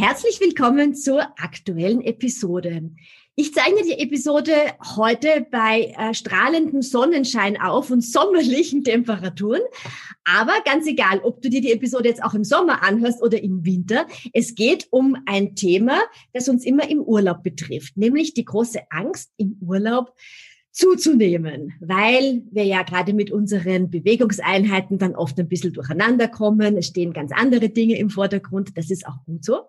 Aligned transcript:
Herzlich 0.00 0.40
willkommen 0.40 0.94
zur 0.94 1.22
aktuellen 1.42 2.00
Episode. 2.02 2.92
Ich 3.34 3.52
zeichne 3.52 3.82
die 3.82 3.98
Episode 3.98 4.52
heute 4.96 5.44
bei 5.50 5.92
äh, 5.98 6.14
strahlendem 6.14 6.82
Sonnenschein 6.82 7.60
auf 7.60 7.90
und 7.90 8.02
sommerlichen 8.02 8.84
Temperaturen. 8.84 9.60
Aber 10.24 10.52
ganz 10.64 10.86
egal, 10.86 11.18
ob 11.24 11.42
du 11.42 11.50
dir 11.50 11.60
die 11.60 11.72
Episode 11.72 12.10
jetzt 12.10 12.22
auch 12.22 12.34
im 12.34 12.44
Sommer 12.44 12.84
anhörst 12.84 13.20
oder 13.20 13.42
im 13.42 13.64
Winter, 13.64 14.06
es 14.32 14.54
geht 14.54 14.86
um 14.92 15.16
ein 15.26 15.56
Thema, 15.56 15.98
das 16.32 16.48
uns 16.48 16.64
immer 16.64 16.88
im 16.88 17.00
Urlaub 17.00 17.42
betrifft, 17.42 17.96
nämlich 17.96 18.34
die 18.34 18.44
große 18.44 18.78
Angst 18.90 19.32
im 19.36 19.58
Urlaub 19.60 20.14
zuzunehmen, 20.70 21.74
weil 21.80 22.42
wir 22.50 22.64
ja 22.64 22.82
gerade 22.82 23.12
mit 23.12 23.30
unseren 23.30 23.90
Bewegungseinheiten 23.90 24.98
dann 24.98 25.14
oft 25.14 25.38
ein 25.38 25.48
bisschen 25.48 25.72
durcheinander 25.72 26.28
kommen. 26.28 26.76
Es 26.76 26.86
stehen 26.86 27.12
ganz 27.12 27.32
andere 27.32 27.68
Dinge 27.68 27.98
im 27.98 28.10
Vordergrund. 28.10 28.76
Das 28.76 28.90
ist 28.90 29.06
auch 29.06 29.24
gut 29.24 29.44
so. 29.44 29.62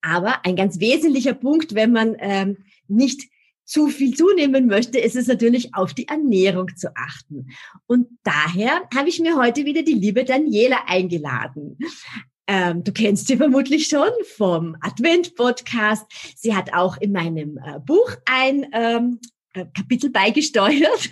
Aber 0.00 0.44
ein 0.44 0.56
ganz 0.56 0.80
wesentlicher 0.80 1.34
Punkt, 1.34 1.74
wenn 1.74 1.92
man 1.92 2.16
ähm, 2.18 2.58
nicht 2.88 3.28
zu 3.64 3.88
viel 3.88 4.14
zunehmen 4.14 4.66
möchte, 4.66 4.98
ist 4.98 5.14
es 5.14 5.26
natürlich 5.26 5.74
auf 5.74 5.92
die 5.92 6.08
Ernährung 6.08 6.74
zu 6.74 6.88
achten. 6.96 7.48
Und 7.86 8.08
daher 8.22 8.82
habe 8.96 9.10
ich 9.10 9.20
mir 9.20 9.36
heute 9.36 9.66
wieder 9.66 9.82
die 9.82 9.92
liebe 9.92 10.24
Daniela 10.24 10.86
eingeladen. 10.86 11.78
Ähm, 12.46 12.82
du 12.82 12.92
kennst 12.92 13.26
sie 13.26 13.36
vermutlich 13.36 13.86
schon 13.86 14.08
vom 14.36 14.74
Advent-Podcast. 14.80 16.06
Sie 16.34 16.56
hat 16.56 16.72
auch 16.72 16.96
in 16.96 17.12
meinem 17.12 17.58
äh, 17.58 17.78
Buch 17.78 18.10
ein 18.24 18.66
ähm, 18.72 19.20
äh, 19.22 19.26
Kapitel 19.66 20.10
beigesteuert. 20.10 21.10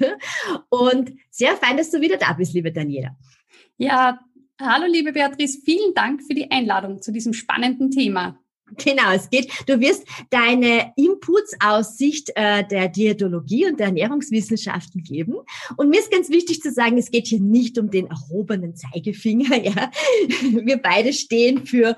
Und 0.68 1.12
sehr 1.30 1.56
fein, 1.56 1.76
dass 1.76 1.90
du 1.90 2.00
wieder 2.00 2.16
da 2.16 2.32
bist, 2.32 2.54
liebe 2.54 2.72
Daniela. 2.72 3.16
Ja, 3.78 4.20
hallo 4.60 4.86
liebe 4.86 5.12
Beatrice, 5.12 5.60
vielen 5.64 5.94
Dank 5.94 6.22
für 6.22 6.34
die 6.34 6.50
Einladung 6.50 7.02
zu 7.02 7.12
diesem 7.12 7.32
spannenden 7.32 7.90
Thema. 7.90 8.38
Genau, 8.74 9.12
es 9.12 9.30
geht, 9.30 9.48
du 9.68 9.78
wirst 9.78 10.04
deine 10.30 10.92
Inputs 10.96 11.56
aus 11.64 11.96
Sicht 11.96 12.32
äh, 12.34 12.66
der 12.66 12.88
Diätologie 12.88 13.66
und 13.66 13.78
der 13.78 13.86
Ernährungswissenschaften 13.86 15.04
geben. 15.04 15.36
Und 15.76 15.88
mir 15.88 16.00
ist 16.00 16.10
ganz 16.10 16.30
wichtig 16.30 16.60
zu 16.62 16.72
sagen, 16.72 16.98
es 16.98 17.12
geht 17.12 17.28
hier 17.28 17.38
nicht 17.38 17.78
um 17.78 17.90
den 17.90 18.08
erhobenen 18.08 18.74
Zeigefinger. 18.74 19.46
Ja. 19.66 19.90
Wir 20.40 20.76
beide 20.76 21.12
stehen 21.12 21.66
für 21.66 21.96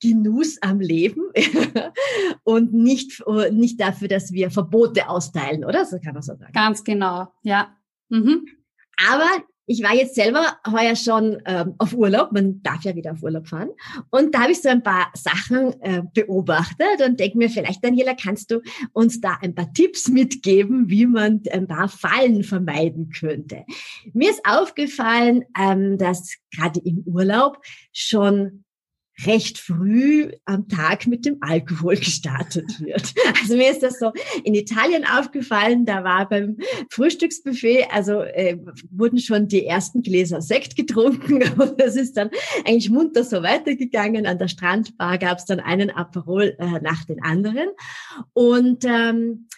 Genuss 0.00 0.58
am 0.62 0.80
Leben 0.80 1.22
und 2.44 2.72
nicht, 2.72 3.22
nicht 3.52 3.80
dafür, 3.80 4.08
dass 4.08 4.32
wir 4.32 4.50
Verbote 4.50 5.08
austeilen, 5.08 5.64
oder? 5.64 5.84
So 5.84 5.98
kann 5.98 6.14
man 6.14 6.22
so 6.22 6.34
sagen. 6.34 6.52
Ganz 6.52 6.84
genau, 6.84 7.28
ja. 7.42 7.76
Mhm. 8.08 8.46
Aber 9.08 9.28
ich 9.70 9.84
war 9.84 9.94
jetzt 9.94 10.16
selber 10.16 10.58
heuer 10.68 10.96
schon 10.96 11.40
ähm, 11.46 11.76
auf 11.78 11.94
Urlaub, 11.94 12.32
man 12.32 12.60
darf 12.60 12.82
ja 12.82 12.96
wieder 12.96 13.12
auf 13.12 13.22
Urlaub 13.22 13.46
fahren. 13.46 13.70
Und 14.10 14.34
da 14.34 14.40
habe 14.40 14.50
ich 14.50 14.60
so 14.60 14.68
ein 14.68 14.82
paar 14.82 15.12
Sachen 15.14 15.80
äh, 15.82 16.02
beobachtet 16.12 17.00
und 17.06 17.20
denke 17.20 17.38
mir, 17.38 17.48
vielleicht, 17.48 17.84
Daniela, 17.84 18.14
kannst 18.14 18.50
du 18.50 18.62
uns 18.92 19.20
da 19.20 19.38
ein 19.40 19.54
paar 19.54 19.72
Tipps 19.72 20.08
mitgeben, 20.08 20.90
wie 20.90 21.06
man 21.06 21.42
ein 21.52 21.68
paar 21.68 21.88
Fallen 21.88 22.42
vermeiden 22.42 23.10
könnte. 23.10 23.64
Mir 24.12 24.30
ist 24.30 24.44
aufgefallen, 24.44 25.44
ähm, 25.56 25.98
dass 25.98 26.34
gerade 26.52 26.80
im 26.80 27.04
Urlaub 27.06 27.58
schon 27.92 28.64
recht 29.26 29.58
früh 29.58 30.30
am 30.44 30.68
Tag 30.68 31.06
mit 31.06 31.24
dem 31.24 31.38
Alkohol 31.40 31.96
gestartet 31.96 32.80
wird. 32.80 33.14
Also 33.42 33.56
mir 33.56 33.70
ist 33.70 33.82
das 33.82 33.98
so 33.98 34.12
in 34.44 34.54
Italien 34.54 35.04
aufgefallen, 35.04 35.86
da 35.86 36.04
war 36.04 36.28
beim 36.28 36.58
Frühstücksbuffet, 36.90 37.86
also 37.90 38.20
äh, 38.20 38.58
wurden 38.90 39.18
schon 39.18 39.48
die 39.48 39.64
ersten 39.64 40.02
Gläser 40.02 40.42
Sekt 40.42 40.76
getrunken 40.76 41.42
und 41.58 41.80
das 41.80 41.96
ist 41.96 42.16
dann 42.16 42.30
eigentlich 42.64 42.90
munter 42.90 43.24
so 43.24 43.42
weitergegangen. 43.42 44.26
An 44.26 44.38
der 44.38 44.48
Strandbar 44.48 45.18
gab 45.18 45.38
es 45.38 45.46
dann 45.46 45.60
einen 45.60 45.90
Aperol 45.90 46.56
äh, 46.58 46.80
nach 46.80 47.04
den 47.04 47.22
anderen 47.22 47.68
und 48.34 48.84
ähm, 48.84 49.48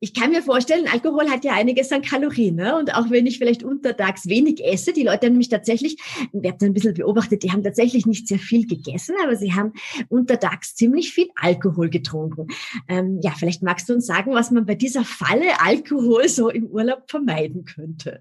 ich 0.00 0.12
kann 0.12 0.30
mir 0.30 0.42
vorstellen, 0.42 0.88
Alkohol 0.92 1.30
hat 1.30 1.44
ja 1.44 1.54
einiges 1.54 1.90
an 1.90 2.02
Kalorien. 2.02 2.56
Ne? 2.56 2.76
Und 2.76 2.94
auch 2.94 3.10
wenn 3.10 3.26
ich 3.26 3.38
vielleicht 3.38 3.62
untertags 3.62 4.26
wenig 4.28 4.62
esse, 4.64 4.92
die 4.92 5.02
Leute 5.02 5.26
haben 5.26 5.32
nämlich 5.32 5.48
tatsächlich, 5.48 5.96
wir 6.32 6.50
haben 6.50 6.58
ein 6.60 6.74
bisschen 6.74 6.94
beobachtet, 6.94 7.42
die 7.42 7.50
haben 7.50 7.62
tatsächlich 7.62 8.04
nicht 8.04 8.28
sehr 8.28 8.38
viel 8.38 8.66
gegessen, 8.66 9.14
aber 9.22 9.36
sie 9.36 9.54
haben 9.54 9.72
untertags 10.08 10.74
ziemlich 10.74 11.12
viel 11.12 11.28
Alkohol 11.36 11.88
getrunken. 11.88 12.48
Ähm, 12.88 13.20
ja, 13.22 13.32
vielleicht 13.36 13.62
magst 13.62 13.88
du 13.88 13.94
uns 13.94 14.06
sagen, 14.06 14.32
was 14.32 14.50
man 14.50 14.66
bei 14.66 14.74
dieser 14.74 15.04
Falle 15.04 15.60
Alkohol 15.60 16.28
so 16.28 16.50
im 16.50 16.66
Urlaub 16.66 17.10
vermeiden 17.10 17.64
könnte. 17.64 18.20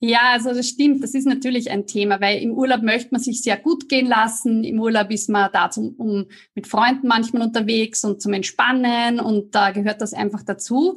Ja, 0.00 0.32
also 0.32 0.52
das 0.52 0.68
stimmt. 0.68 1.02
Das 1.02 1.14
ist 1.14 1.26
natürlich 1.26 1.70
ein 1.70 1.86
Thema, 1.86 2.20
weil 2.20 2.42
im 2.42 2.52
Urlaub 2.52 2.82
möchte 2.82 3.08
man 3.12 3.20
sich 3.20 3.42
sehr 3.42 3.56
gut 3.56 3.88
gehen 3.88 4.06
lassen. 4.06 4.62
Im 4.62 4.78
Urlaub 4.78 5.10
ist 5.10 5.30
man 5.30 5.50
da 5.52 5.70
zum, 5.70 5.94
um, 5.96 6.26
mit 6.54 6.66
Freunden 6.66 7.08
manchmal 7.08 7.42
unterwegs 7.42 8.04
und 8.04 8.20
zum 8.20 8.34
Entspannen 8.34 9.20
und 9.20 9.54
da 9.54 9.70
gehört 9.70 10.02
das 10.02 10.12
einfach 10.12 10.42
dazu. 10.42 10.96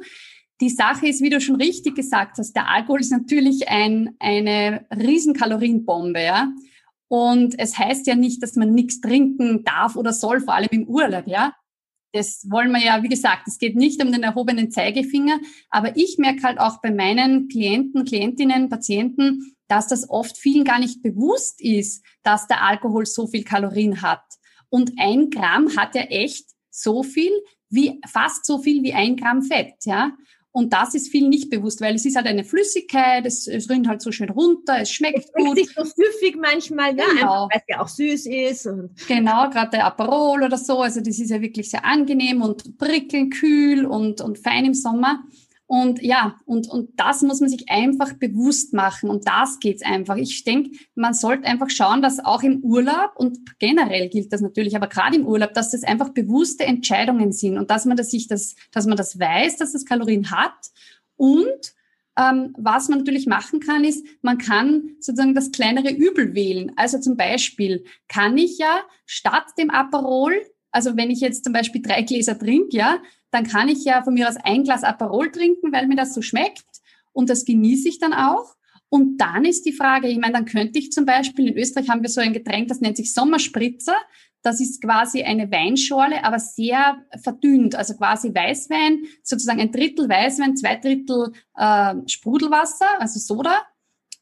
Die 0.60 0.68
Sache 0.68 1.08
ist, 1.08 1.22
wie 1.22 1.30
du 1.30 1.40
schon 1.40 1.56
richtig 1.56 1.94
gesagt 1.94 2.36
hast, 2.36 2.52
der 2.52 2.68
Alkohol 2.68 3.00
ist 3.00 3.10
natürlich 3.10 3.68
ein, 3.68 4.14
eine 4.18 4.84
Riesenkalorienbombe, 4.94 6.22
ja. 6.22 6.52
Und 7.08 7.58
es 7.58 7.78
heißt 7.78 8.06
ja 8.06 8.14
nicht, 8.14 8.42
dass 8.42 8.54
man 8.54 8.72
nichts 8.72 9.00
trinken 9.00 9.64
darf 9.64 9.96
oder 9.96 10.12
soll, 10.12 10.40
vor 10.40 10.54
allem 10.54 10.68
im 10.70 10.86
Urlaub, 10.86 11.26
ja 11.26 11.54
das 12.12 12.46
wollen 12.50 12.72
wir 12.72 12.84
ja, 12.84 13.02
wie 13.02 13.08
gesagt, 13.08 13.46
es 13.46 13.58
geht 13.58 13.76
nicht 13.76 14.02
um 14.02 14.12
den 14.12 14.22
erhobenen 14.22 14.70
Zeigefinger, 14.70 15.38
aber 15.70 15.96
ich 15.96 16.18
merke 16.18 16.42
halt 16.42 16.58
auch 16.58 16.80
bei 16.80 16.90
meinen 16.90 17.48
Klienten, 17.48 18.04
Klientinnen, 18.04 18.68
Patienten, 18.68 19.54
dass 19.68 19.86
das 19.86 20.08
oft 20.10 20.36
vielen 20.36 20.64
gar 20.64 20.80
nicht 20.80 21.02
bewusst 21.02 21.60
ist, 21.60 22.04
dass 22.22 22.46
der 22.48 22.62
Alkohol 22.62 23.06
so 23.06 23.26
viel 23.26 23.44
Kalorien 23.44 24.02
hat. 24.02 24.24
Und 24.68 24.92
ein 24.98 25.30
Gramm 25.30 25.76
hat 25.76 25.94
ja 25.94 26.02
echt 26.02 26.46
so 26.70 27.02
viel 27.02 27.32
wie, 27.68 28.00
fast 28.06 28.44
so 28.44 28.58
viel 28.58 28.82
wie 28.82 28.92
ein 28.92 29.16
Gramm 29.16 29.42
Fett, 29.42 29.74
ja. 29.84 30.12
Und 30.52 30.72
das 30.72 30.94
ist 30.94 31.08
vielen 31.10 31.30
nicht 31.30 31.48
bewusst, 31.48 31.80
weil 31.80 31.94
es 31.94 32.04
ist 32.04 32.16
halt 32.16 32.26
eine 32.26 32.42
Flüssigkeit, 32.42 33.24
es, 33.24 33.46
es 33.46 33.70
rinnt 33.70 33.86
halt 33.86 34.02
so 34.02 34.10
schön 34.10 34.30
runter, 34.30 34.78
es 34.80 34.90
schmeckt 34.90 35.18
es 35.20 35.32
gut. 35.32 35.56
Es 35.56 35.68
ist 35.68 35.76
so 35.76 35.84
süffig 35.84 36.36
manchmal, 36.40 36.96
ja, 36.98 37.04
genau. 37.06 37.48
weil 37.52 37.60
es 37.60 37.68
ja 37.68 37.80
auch 37.80 37.88
süß 37.88 38.26
ist. 38.26 38.68
Genau, 39.06 39.48
gerade 39.50 39.70
der 39.70 39.86
Aperol 39.86 40.42
oder 40.42 40.58
so, 40.58 40.80
also 40.80 41.00
das 41.00 41.20
ist 41.20 41.30
ja 41.30 41.40
wirklich 41.40 41.70
sehr 41.70 41.84
angenehm 41.84 42.42
und 42.42 42.78
prickelnd, 42.78 43.32
kühl 43.32 43.86
und, 43.86 44.20
und 44.20 44.38
fein 44.38 44.64
im 44.64 44.74
Sommer. 44.74 45.22
Und 45.70 46.02
ja, 46.02 46.34
und, 46.46 46.68
und 46.68 46.98
das 46.98 47.22
muss 47.22 47.38
man 47.38 47.48
sich 47.48 47.70
einfach 47.70 48.14
bewusst 48.14 48.74
machen. 48.74 49.08
Und 49.08 49.28
das 49.28 49.60
geht's 49.60 49.84
einfach. 49.84 50.16
Ich 50.16 50.42
denke, 50.42 50.76
man 50.96 51.14
sollte 51.14 51.46
einfach 51.46 51.70
schauen, 51.70 52.02
dass 52.02 52.18
auch 52.18 52.42
im 52.42 52.58
Urlaub 52.64 53.12
und 53.14 53.38
generell 53.60 54.08
gilt 54.08 54.32
das 54.32 54.40
natürlich, 54.40 54.74
aber 54.74 54.88
gerade 54.88 55.14
im 55.14 55.28
Urlaub, 55.28 55.54
dass 55.54 55.70
das 55.70 55.84
einfach 55.84 56.08
bewusste 56.08 56.64
Entscheidungen 56.64 57.30
sind 57.30 57.56
und 57.56 57.70
dass 57.70 57.84
man 57.84 57.96
das 57.96 58.10
sich 58.10 58.26
das, 58.26 58.56
dass 58.72 58.86
man 58.86 58.96
das 58.96 59.20
weiß, 59.20 59.58
dass 59.58 59.70
das 59.70 59.84
Kalorien 59.84 60.32
hat. 60.32 60.72
Und 61.14 61.74
ähm, 62.18 62.52
was 62.58 62.88
man 62.88 62.98
natürlich 62.98 63.28
machen 63.28 63.60
kann, 63.60 63.84
ist, 63.84 64.04
man 64.22 64.38
kann 64.38 64.96
sozusagen 64.98 65.36
das 65.36 65.52
kleinere 65.52 65.92
Übel 65.92 66.34
wählen. 66.34 66.72
Also 66.74 66.98
zum 66.98 67.16
Beispiel 67.16 67.84
kann 68.08 68.36
ich 68.36 68.58
ja 68.58 68.80
statt 69.06 69.46
dem 69.56 69.70
Aperol 69.70 70.32
also 70.72 70.96
wenn 70.96 71.10
ich 71.10 71.20
jetzt 71.20 71.44
zum 71.44 71.52
Beispiel 71.52 71.82
drei 71.82 72.02
Gläser 72.02 72.38
trinke, 72.38 72.76
ja, 72.76 72.98
dann 73.30 73.44
kann 73.44 73.68
ich 73.68 73.84
ja 73.84 74.02
von 74.02 74.14
mir 74.14 74.28
aus 74.28 74.36
ein 74.42 74.64
Glas 74.64 74.82
Aperol 74.84 75.30
trinken, 75.30 75.72
weil 75.72 75.86
mir 75.86 75.96
das 75.96 76.14
so 76.14 76.22
schmeckt. 76.22 76.64
Und 77.12 77.30
das 77.30 77.44
genieße 77.44 77.88
ich 77.88 77.98
dann 77.98 78.12
auch. 78.12 78.56
Und 78.88 79.18
dann 79.18 79.44
ist 79.44 79.66
die 79.66 79.72
Frage, 79.72 80.08
ich 80.08 80.18
meine, 80.18 80.32
dann 80.32 80.46
könnte 80.46 80.78
ich 80.78 80.90
zum 80.90 81.06
Beispiel, 81.06 81.48
in 81.48 81.56
Österreich 81.56 81.88
haben 81.88 82.02
wir 82.02 82.08
so 82.08 82.20
ein 82.20 82.32
Getränk, 82.32 82.68
das 82.68 82.80
nennt 82.80 82.96
sich 82.96 83.14
Sommerspritzer. 83.14 83.94
Das 84.42 84.60
ist 84.60 84.82
quasi 84.82 85.22
eine 85.22 85.50
Weinschorle, 85.50 86.24
aber 86.24 86.38
sehr 86.38 87.04
verdünnt. 87.22 87.76
Also 87.76 87.94
quasi 87.94 88.34
Weißwein, 88.34 89.04
sozusagen 89.22 89.60
ein 89.60 89.70
Drittel 89.70 90.08
Weißwein, 90.08 90.56
zwei 90.56 90.76
Drittel 90.76 91.32
äh, 91.56 91.94
Sprudelwasser, 92.06 93.00
also 93.00 93.20
Soda 93.20 93.54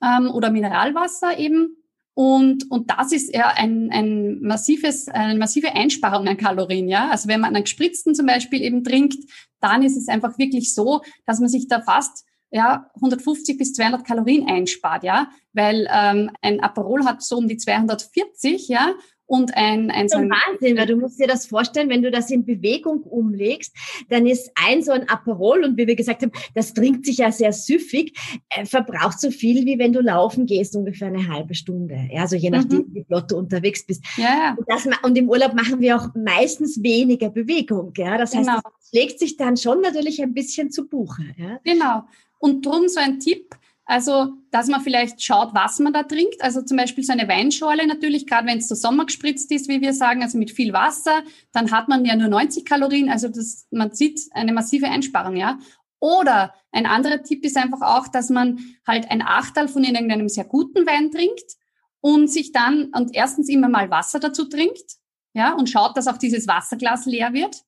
ähm, 0.02 0.30
oder 0.30 0.50
Mineralwasser 0.50 1.38
eben 1.38 1.77
und, 2.18 2.68
und 2.68 2.90
das 2.90 3.12
ist 3.12 3.32
ja 3.32 3.52
ein, 3.54 3.92
ein 3.92 4.40
massives, 4.40 5.06
eine 5.06 5.38
massive 5.38 5.72
Einsparung 5.76 6.26
an 6.26 6.36
Kalorien, 6.36 6.88
ja. 6.88 7.10
Also 7.10 7.28
wenn 7.28 7.40
man 7.40 7.54
einen 7.54 7.62
gespritzten 7.62 8.12
zum 8.12 8.26
Beispiel 8.26 8.60
eben 8.60 8.82
trinkt, 8.82 9.18
dann 9.60 9.84
ist 9.84 9.96
es 9.96 10.08
einfach 10.08 10.36
wirklich 10.36 10.74
so, 10.74 11.02
dass 11.26 11.38
man 11.38 11.48
sich 11.48 11.68
da 11.68 11.80
fast 11.80 12.26
ja, 12.50 12.90
150 12.96 13.56
bis 13.56 13.72
200 13.74 14.04
Kalorien 14.04 14.48
einspart, 14.48 15.04
ja, 15.04 15.30
weil 15.52 15.86
ähm, 15.92 16.32
ein 16.42 16.58
Aperol 16.58 17.04
hat 17.04 17.22
so 17.22 17.36
um 17.36 17.46
die 17.46 17.56
240, 17.56 18.66
ja, 18.66 18.94
und 19.28 19.54
ein, 19.56 19.90
ein 19.90 20.08
so 20.08 20.16
ein 20.16 20.30
Wahnsinn, 20.30 20.78
weil 20.78 20.86
du 20.86 20.96
musst 20.96 21.20
dir 21.20 21.26
das 21.26 21.46
vorstellen, 21.46 21.90
wenn 21.90 22.02
du 22.02 22.10
das 22.10 22.30
in 22.30 22.46
Bewegung 22.46 23.02
umlegst, 23.02 23.76
dann 24.08 24.26
ist 24.26 24.50
ein 24.54 24.82
so 24.82 24.90
ein 24.90 25.06
Aperol 25.06 25.64
und 25.64 25.76
wie 25.76 25.86
wir 25.86 25.96
gesagt 25.96 26.22
haben, 26.22 26.32
das 26.54 26.72
trinkt 26.72 27.04
sich 27.04 27.18
ja 27.18 27.30
sehr 27.30 27.52
süffig, 27.52 28.18
äh, 28.48 28.64
verbraucht 28.64 29.20
so 29.20 29.30
viel, 29.30 29.66
wie 29.66 29.78
wenn 29.78 29.92
du 29.92 30.00
laufen 30.00 30.46
gehst, 30.46 30.74
ungefähr 30.74 31.08
eine 31.08 31.28
halbe 31.28 31.54
Stunde. 31.54 32.08
Ja, 32.10 32.22
also 32.22 32.36
je 32.36 32.48
nachdem, 32.48 32.78
mhm. 32.78 32.94
wie 32.94 33.04
flott 33.04 33.30
du 33.30 33.36
unterwegs 33.36 33.84
bist. 33.84 34.02
Ja, 34.16 34.56
Und, 34.56 34.66
das, 34.66 34.88
und, 35.02 35.18
im 35.18 35.28
Urlaub 35.28 35.52
machen 35.52 35.80
wir 35.80 35.96
auch 35.96 36.08
meistens 36.14 36.82
weniger 36.82 37.28
Bewegung. 37.28 37.92
Ja, 37.98 38.16
das 38.16 38.32
genau. 38.32 38.54
heißt, 38.54 38.62
es 38.80 38.92
legt 38.92 39.18
sich 39.18 39.36
dann 39.36 39.58
schon 39.58 39.82
natürlich 39.82 40.22
ein 40.22 40.32
bisschen 40.32 40.70
zu 40.70 40.88
Buche. 40.88 41.22
Ja? 41.36 41.60
Genau. 41.64 42.04
Und 42.38 42.64
drum 42.64 42.88
so 42.88 42.98
ein 42.98 43.20
Tipp, 43.20 43.54
also, 43.90 44.34
dass 44.50 44.66
man 44.68 44.82
vielleicht 44.82 45.22
schaut, 45.22 45.54
was 45.54 45.78
man 45.78 45.94
da 45.94 46.02
trinkt. 46.02 46.42
Also 46.42 46.60
zum 46.60 46.76
Beispiel 46.76 47.04
so 47.04 47.14
eine 47.14 47.26
Weinschorle 47.26 47.86
natürlich, 47.86 48.26
gerade 48.26 48.46
wenn 48.46 48.58
es 48.58 48.68
so 48.68 48.74
sommergespritzt 48.74 49.50
ist, 49.50 49.66
wie 49.66 49.80
wir 49.80 49.94
sagen, 49.94 50.22
also 50.22 50.36
mit 50.36 50.50
viel 50.50 50.74
Wasser, 50.74 51.22
dann 51.52 51.70
hat 51.70 51.88
man 51.88 52.04
ja 52.04 52.14
nur 52.14 52.28
90 52.28 52.66
Kalorien. 52.66 53.08
Also 53.08 53.28
das, 53.28 53.66
man 53.70 53.92
sieht 53.92 54.20
eine 54.32 54.52
massive 54.52 54.88
Einsparung, 54.88 55.36
ja. 55.36 55.58
Oder 56.00 56.54
ein 56.70 56.84
anderer 56.84 57.22
Tipp 57.22 57.42
ist 57.46 57.56
einfach 57.56 57.80
auch, 57.80 58.08
dass 58.08 58.28
man 58.28 58.58
halt 58.86 59.10
ein 59.10 59.22
Achtel 59.22 59.68
von 59.68 59.82
irgendeinem 59.82 60.28
sehr 60.28 60.44
guten 60.44 60.86
Wein 60.86 61.10
trinkt 61.10 61.56
und 62.02 62.30
sich 62.30 62.52
dann 62.52 62.92
und 62.94 63.14
erstens 63.14 63.48
immer 63.48 63.70
mal 63.70 63.88
Wasser 63.88 64.20
dazu 64.20 64.44
trinkt, 64.44 64.96
ja, 65.32 65.54
und 65.54 65.70
schaut, 65.70 65.96
dass 65.96 66.08
auch 66.08 66.18
dieses 66.18 66.46
Wasserglas 66.46 67.06
leer 67.06 67.32
wird 67.32 67.62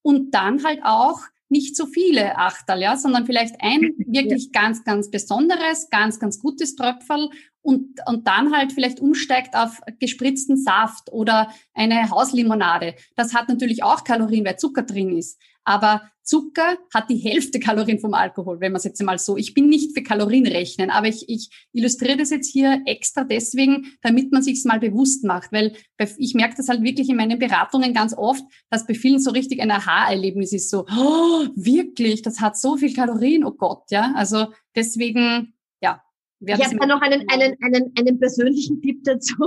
und 0.00 0.34
dann 0.34 0.64
halt 0.64 0.80
auch 0.84 1.20
nicht 1.48 1.76
so 1.76 1.86
viele 1.86 2.36
Achterl, 2.38 2.80
ja, 2.80 2.96
sondern 2.96 3.26
vielleicht 3.26 3.56
ein 3.60 3.94
wirklich 4.06 4.52
ganz, 4.52 4.84
ganz 4.84 5.10
besonderes, 5.10 5.88
ganz, 5.90 6.18
ganz 6.18 6.40
gutes 6.40 6.74
Tröpferl 6.74 7.30
und, 7.66 8.00
und 8.06 8.28
dann 8.28 8.54
halt 8.54 8.72
vielleicht 8.72 9.00
umsteigt 9.00 9.56
auf 9.56 9.80
gespritzten 9.98 10.56
Saft 10.56 11.12
oder 11.12 11.52
eine 11.74 12.10
Hauslimonade. 12.10 12.94
Das 13.16 13.34
hat 13.34 13.48
natürlich 13.48 13.82
auch 13.82 14.04
Kalorien, 14.04 14.44
weil 14.44 14.56
Zucker 14.56 14.82
drin 14.82 15.16
ist. 15.16 15.40
Aber 15.64 16.02
Zucker 16.22 16.78
hat 16.94 17.10
die 17.10 17.16
Hälfte 17.16 17.58
Kalorien 17.58 17.98
vom 17.98 18.14
Alkohol, 18.14 18.60
wenn 18.60 18.70
man 18.70 18.78
es 18.78 18.84
jetzt 18.84 19.02
mal 19.02 19.18
so. 19.18 19.36
Ich 19.36 19.52
bin 19.52 19.68
nicht 19.68 19.96
für 19.96 20.04
Kalorien 20.04 20.46
rechnen, 20.46 20.90
aber 20.90 21.08
ich, 21.08 21.28
ich 21.28 21.50
illustriere 21.72 22.18
das 22.18 22.30
jetzt 22.30 22.52
hier 22.52 22.82
extra 22.86 23.24
deswegen, 23.24 23.86
damit 24.00 24.30
man 24.30 24.42
sich's 24.42 24.64
mal 24.64 24.78
bewusst 24.78 25.24
macht, 25.24 25.50
weil 25.50 25.74
ich 26.18 26.34
merke 26.34 26.54
das 26.56 26.68
halt 26.68 26.84
wirklich 26.84 27.08
in 27.08 27.16
meinen 27.16 27.40
Beratungen 27.40 27.94
ganz 27.94 28.14
oft, 28.16 28.44
dass 28.70 28.86
bei 28.86 28.94
vielen 28.94 29.18
so 29.18 29.32
richtig 29.32 29.60
ein 29.60 29.72
Aha-Erlebnis 29.72 30.52
ist, 30.52 30.70
so, 30.70 30.86
oh, 30.88 31.46
wirklich, 31.56 32.22
das 32.22 32.40
hat 32.40 32.56
so 32.56 32.76
viel 32.76 32.94
Kalorien, 32.94 33.44
oh 33.44 33.52
Gott, 33.52 33.90
ja. 33.90 34.12
Also 34.14 34.46
deswegen 34.76 35.52
ich 36.40 36.52
habe 36.52 36.76
da 36.76 36.86
noch 36.86 37.00
einen, 37.00 37.24
einen, 37.28 37.56
einen, 37.62 37.92
einen 37.98 38.18
persönlichen 38.18 38.80
Tipp 38.82 39.02
dazu. 39.04 39.34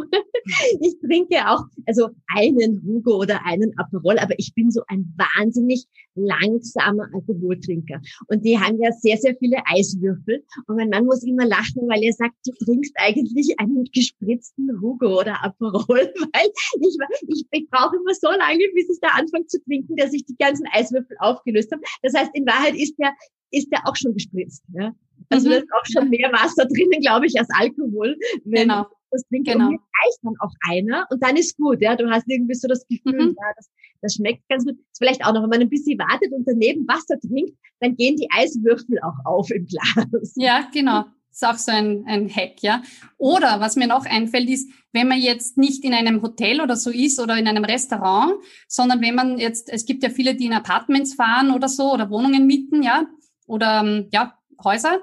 Ich 0.80 0.98
trinke 1.00 1.36
auch, 1.48 1.64
also 1.86 2.10
einen 2.36 2.82
Hugo 2.84 3.20
oder 3.20 3.46
einen 3.46 3.78
Aperol, 3.78 4.18
aber 4.18 4.34
ich 4.38 4.54
bin 4.56 4.72
so 4.72 4.82
ein 4.88 5.14
wahnsinnig 5.16 5.86
langsamer 6.16 7.08
Alkoholtrinker. 7.14 8.02
Und 8.28 8.44
die 8.44 8.58
haben 8.58 8.82
ja 8.82 8.92
sehr, 8.92 9.18
sehr 9.18 9.36
viele 9.36 9.58
Eiswürfel. 9.66 10.44
Und 10.68 10.78
mein 10.78 10.90
Mann 10.90 11.06
muss 11.06 11.24
immer 11.24 11.46
lachen, 11.46 11.88
weil 11.88 12.04
er 12.04 12.14
sagt, 12.14 12.36
du 12.46 12.52
trinkst 12.66 12.94
eigentlich 12.96 13.60
einen 13.60 13.84
gespritzten 13.94 14.82
Hugo 14.82 15.20
oder 15.20 15.44
Aperol, 15.44 16.12
weil 16.34 16.50
ich, 16.82 16.98
ich, 17.28 17.46
ich 17.52 17.70
brauche 17.70 17.98
immer 17.98 18.14
so 18.16 18.30
lange, 18.30 18.64
bis 18.74 18.90
ich 18.90 19.00
da 19.02 19.10
anfange 19.10 19.46
zu 19.46 19.62
trinken, 19.64 19.96
dass 19.98 20.14
ich 20.14 20.26
die 20.26 20.38
ganzen 20.38 20.66
Eiswürfel 20.72 21.18
aufgelöst 21.20 21.72
habe. 21.72 21.84
Das 22.02 22.14
heißt, 22.14 22.32
in 22.34 22.46
Wahrheit 22.46 22.76
ist 22.76 22.98
der, 22.98 23.14
ist 23.52 23.72
der 23.72 23.88
auch 23.88 23.96
schon 23.96 24.14
gespritzt. 24.14 24.64
Ja? 24.74 24.96
Also 25.30 25.48
mhm. 25.48 25.52
da 25.52 25.58
ist 25.58 25.68
auch 25.74 25.86
schon 25.92 26.10
mehr 26.10 26.32
Wasser 26.32 26.66
drinnen, 26.66 27.02
glaube 27.02 27.26
ich, 27.26 27.38
als 27.38 27.50
Alkohol. 27.58 28.18
Wenn 28.46 28.70
genau. 28.70 28.88
das 29.12 29.24
trinke. 29.28 29.54
Genau. 29.54 29.68
Reicht 29.68 30.20
dann 30.24 30.36
auch 30.40 30.54
einer 30.70 31.06
und 31.10 31.22
dann 31.22 31.36
ist 31.36 31.58
gut. 31.58 31.82
Ja, 31.82 31.96
du 31.96 32.10
hast 32.10 32.26
irgendwie 32.28 32.56
so 32.56 32.68
das 32.68 32.88
Gefühl, 32.88 33.14
mhm. 33.14 33.36
ja, 33.38 33.54
das, 33.56 33.70
das 34.02 34.14
schmeckt 34.16 34.48
ganz 34.50 34.66
gut. 34.66 34.78
Vielleicht 34.98 35.26
auch 35.26 35.34
noch, 35.34 35.44
wenn 35.44 35.50
man 35.50 35.62
ein 35.62 35.70
bisschen 35.70 36.00
wartet 36.00 36.32
und 36.32 36.48
daneben 36.48 36.88
Wasser 36.88 37.20
trinkt, 37.20 37.54
dann 37.80 37.96
gehen 37.96 38.16
die 38.16 38.28
Eiswürfel 38.32 39.00
auch 39.02 39.26
auf 39.26 39.52
im 39.52 39.66
Glas. 39.66 40.34
Ja, 40.36 40.68
genau. 40.74 41.06
Das 41.30 41.42
ist 41.42 41.46
auch 41.48 41.58
so 41.58 41.72
ein, 41.72 42.06
ein 42.08 42.28
Hack, 42.28 42.62
ja. 42.62 42.82
Oder 43.18 43.60
was 43.60 43.76
mir 43.76 43.88
noch 43.88 44.06
einfällt, 44.06 44.50
ist, 44.50 44.70
wenn 44.92 45.08
man 45.08 45.20
jetzt 45.20 45.58
nicht 45.58 45.86
in 45.86 45.94
einem 45.94 46.22
Hotel 46.24 46.60
oder 46.60 46.76
so 46.76 46.90
ist 46.90 47.20
oder 47.20 47.38
in 47.38 47.48
einem 47.48 47.64
Restaurant, 47.64 48.34
sondern 48.68 49.02
wenn 49.02 49.16
man 49.16 49.38
jetzt, 49.38 49.70
es 49.70 49.86
gibt 49.86 50.02
ja 50.04 50.10
viele, 50.10 50.36
die 50.36 50.46
in 50.46 50.54
Apartments 50.54 51.14
fahren 51.14 51.52
oder 51.52 51.70
so 51.70 51.94
oder 51.94 52.10
Wohnungen 52.10 52.48
mieten, 52.48 52.82
ja, 52.82 53.06
oder 53.46 53.82
ähm, 53.84 54.08
ja, 54.12 54.39
Häuser, 54.64 55.00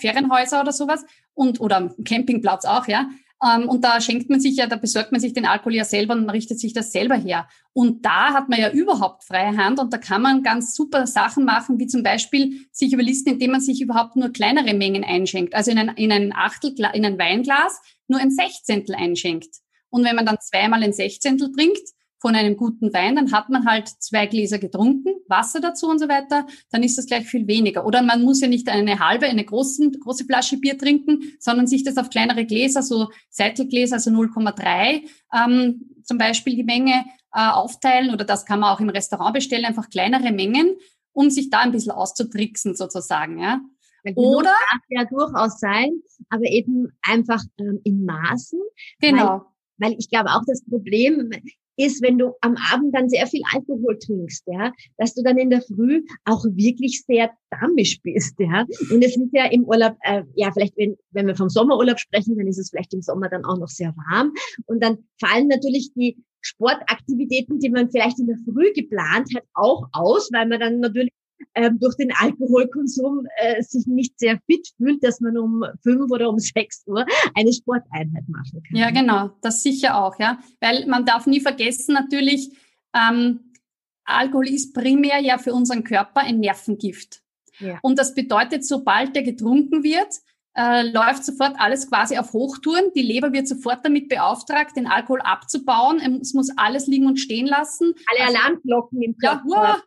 Ferienhäuser 0.00 0.60
oder 0.60 0.72
sowas 0.72 1.04
und 1.34 1.60
oder 1.60 1.94
Campingplatz 2.04 2.64
auch, 2.64 2.86
ja. 2.88 3.08
Ähm, 3.42 3.68
und 3.68 3.82
da 3.84 4.00
schenkt 4.00 4.30
man 4.30 4.40
sich 4.40 4.56
ja, 4.56 4.66
da 4.66 4.76
besorgt 4.76 5.10
man 5.10 5.20
sich 5.20 5.32
den 5.32 5.46
Alkohol 5.46 5.74
ja 5.74 5.84
selber 5.84 6.14
und 6.14 6.26
man 6.26 6.30
richtet 6.30 6.60
sich 6.60 6.72
das 6.72 6.92
selber 6.92 7.16
her. 7.16 7.48
Und 7.72 8.04
da 8.04 8.32
hat 8.32 8.48
man 8.48 8.60
ja 8.60 8.70
überhaupt 8.70 9.24
freie 9.24 9.56
Hand 9.56 9.80
und 9.80 9.92
da 9.92 9.98
kann 9.98 10.22
man 10.22 10.42
ganz 10.42 10.74
super 10.74 11.06
Sachen 11.06 11.44
machen, 11.44 11.78
wie 11.80 11.86
zum 11.86 12.02
Beispiel 12.02 12.66
sich 12.70 12.92
überlisten, 12.92 13.32
indem 13.32 13.52
man 13.52 13.60
sich 13.60 13.80
überhaupt 13.80 14.14
nur 14.16 14.30
kleinere 14.30 14.74
Mengen 14.74 15.04
einschenkt. 15.04 15.54
Also 15.54 15.72
in 15.72 15.78
ein, 15.78 15.88
in 15.96 16.12
ein 16.12 16.32
Achtel, 16.34 16.74
in 16.92 17.04
ein 17.04 17.18
Weinglas 17.18 17.80
nur 18.06 18.20
ein 18.20 18.30
Sechzehntel 18.30 18.94
einschenkt. 18.94 19.56
Und 19.90 20.04
wenn 20.04 20.16
man 20.16 20.26
dann 20.26 20.38
zweimal 20.40 20.82
ein 20.82 20.92
Sechzehntel 20.92 21.50
trinkt, 21.52 21.82
von 22.22 22.36
einem 22.36 22.56
guten 22.56 22.94
Wein, 22.94 23.16
dann 23.16 23.32
hat 23.32 23.50
man 23.50 23.66
halt 23.66 23.88
zwei 23.88 24.26
Gläser 24.26 24.58
getrunken, 24.58 25.10
Wasser 25.26 25.60
dazu 25.60 25.88
und 25.88 25.98
so 25.98 26.08
weiter, 26.08 26.46
dann 26.70 26.84
ist 26.84 26.96
das 26.96 27.06
gleich 27.06 27.26
viel 27.26 27.48
weniger. 27.48 27.84
Oder 27.84 28.00
man 28.00 28.22
muss 28.22 28.40
ja 28.40 28.46
nicht 28.46 28.68
eine 28.68 29.00
halbe, 29.00 29.26
eine 29.26 29.44
große, 29.44 29.90
große 29.90 30.24
Flasche 30.24 30.56
Bier 30.56 30.78
trinken, 30.78 31.34
sondern 31.40 31.66
sich 31.66 31.82
das 31.82 31.98
auf 31.98 32.10
kleinere 32.10 32.46
Gläser, 32.46 32.82
so 32.84 33.08
Seitelgläser, 33.28 33.96
also 33.96 34.12
0,3 34.12 35.02
ähm, 35.34 35.90
zum 36.04 36.16
Beispiel 36.16 36.54
die 36.54 36.62
Menge 36.62 37.04
äh, 37.34 37.48
aufteilen 37.48 38.14
oder 38.14 38.24
das 38.24 38.46
kann 38.46 38.60
man 38.60 38.72
auch 38.72 38.80
im 38.80 38.88
Restaurant 38.88 39.34
bestellen, 39.34 39.64
einfach 39.64 39.90
kleinere 39.90 40.30
Mengen, 40.30 40.76
um 41.12 41.28
sich 41.28 41.50
da 41.50 41.58
ein 41.58 41.72
bisschen 41.72 41.92
auszutricksen 41.92 42.76
sozusagen, 42.76 43.40
ja. 43.40 43.60
Oder 44.14 44.50
darf 44.70 44.82
ja 44.88 45.04
durchaus 45.04 45.58
sein, 45.58 45.90
aber 46.28 46.44
eben 46.44 46.88
einfach 47.02 47.42
ähm, 47.58 47.80
in 47.82 48.04
Maßen. 48.04 48.60
Genau. 49.00 49.44
Weil, 49.78 49.90
weil 49.90 49.98
ich 49.98 50.08
glaube 50.08 50.30
auch 50.30 50.42
das 50.46 50.64
Problem 50.64 51.30
ist, 51.76 52.02
wenn 52.02 52.18
du 52.18 52.32
am 52.40 52.56
Abend 52.72 52.94
dann 52.94 53.08
sehr 53.08 53.26
viel 53.26 53.42
Alkohol 53.52 53.98
trinkst, 53.98 54.44
ja, 54.46 54.72
dass 54.98 55.14
du 55.14 55.22
dann 55.22 55.38
in 55.38 55.50
der 55.50 55.62
Früh 55.62 56.04
auch 56.24 56.44
wirklich 56.44 57.02
sehr 57.04 57.30
dammisch 57.50 58.00
bist, 58.02 58.38
ja. 58.38 58.66
Und 58.90 59.02
es 59.04 59.16
ist 59.16 59.30
ja 59.32 59.46
im 59.46 59.64
Urlaub, 59.64 59.96
äh, 60.02 60.22
ja, 60.34 60.50
vielleicht 60.52 60.76
wenn, 60.76 60.96
wenn 61.10 61.26
wir 61.26 61.36
vom 61.36 61.48
Sommerurlaub 61.48 61.98
sprechen, 61.98 62.36
dann 62.36 62.46
ist 62.46 62.58
es 62.58 62.70
vielleicht 62.70 62.94
im 62.94 63.02
Sommer 63.02 63.28
dann 63.28 63.44
auch 63.44 63.58
noch 63.58 63.68
sehr 63.68 63.94
warm. 64.10 64.32
Und 64.66 64.82
dann 64.82 64.98
fallen 65.20 65.48
natürlich 65.48 65.92
die 65.94 66.16
Sportaktivitäten, 66.40 67.60
die 67.60 67.70
man 67.70 67.90
vielleicht 67.90 68.18
in 68.18 68.26
der 68.26 68.38
Früh 68.44 68.72
geplant 68.72 69.28
hat, 69.34 69.44
auch 69.54 69.88
aus, 69.92 70.30
weil 70.32 70.48
man 70.48 70.60
dann 70.60 70.80
natürlich 70.80 71.12
ähm, 71.54 71.78
durch 71.80 71.96
den 71.96 72.12
Alkoholkonsum 72.12 73.26
äh, 73.36 73.62
sich 73.62 73.86
nicht 73.86 74.18
sehr 74.18 74.40
fit 74.46 74.68
fühlt, 74.76 75.02
dass 75.04 75.20
man 75.20 75.36
um 75.36 75.64
fünf 75.82 76.10
oder 76.10 76.28
um 76.28 76.38
sechs 76.38 76.82
Uhr 76.86 77.04
eine 77.34 77.52
Sporteinheit 77.52 78.28
machen 78.28 78.62
kann. 78.62 78.76
Ja, 78.76 78.90
genau, 78.90 79.30
das 79.42 79.62
sicher 79.62 80.02
auch, 80.02 80.18
ja. 80.18 80.38
Weil 80.60 80.86
man 80.86 81.04
darf 81.04 81.26
nie 81.26 81.40
vergessen, 81.40 81.94
natürlich, 81.94 82.50
ähm, 82.94 83.52
Alkohol 84.04 84.48
ist 84.48 84.74
primär 84.74 85.20
ja 85.20 85.38
für 85.38 85.54
unseren 85.54 85.84
Körper 85.84 86.20
ein 86.20 86.40
Nervengift. 86.40 87.22
Ja. 87.58 87.78
Und 87.82 87.98
das 87.98 88.14
bedeutet, 88.14 88.64
sobald 88.64 89.14
der 89.14 89.22
getrunken 89.22 89.84
wird, 89.84 90.20
äh, 90.54 90.82
läuft 90.82 91.24
sofort 91.24 91.54
alles 91.58 91.88
quasi 91.88 92.18
auf 92.18 92.32
Hochtouren. 92.32 92.92
Die 92.94 93.02
Leber 93.02 93.32
wird 93.32 93.48
sofort 93.48 93.84
damit 93.84 94.08
beauftragt, 94.08 94.76
den 94.76 94.86
Alkohol 94.86 95.20
abzubauen. 95.22 96.20
Es 96.20 96.34
muss 96.34 96.50
alles 96.56 96.86
liegen 96.86 97.06
und 97.06 97.18
stehen 97.18 97.46
lassen. 97.46 97.94
Alle 98.06 98.26
also, 98.26 98.38
Alarmglocken 98.38 99.02
im 99.02 99.16
Körper. 99.16 99.44
Ja, 99.48 99.82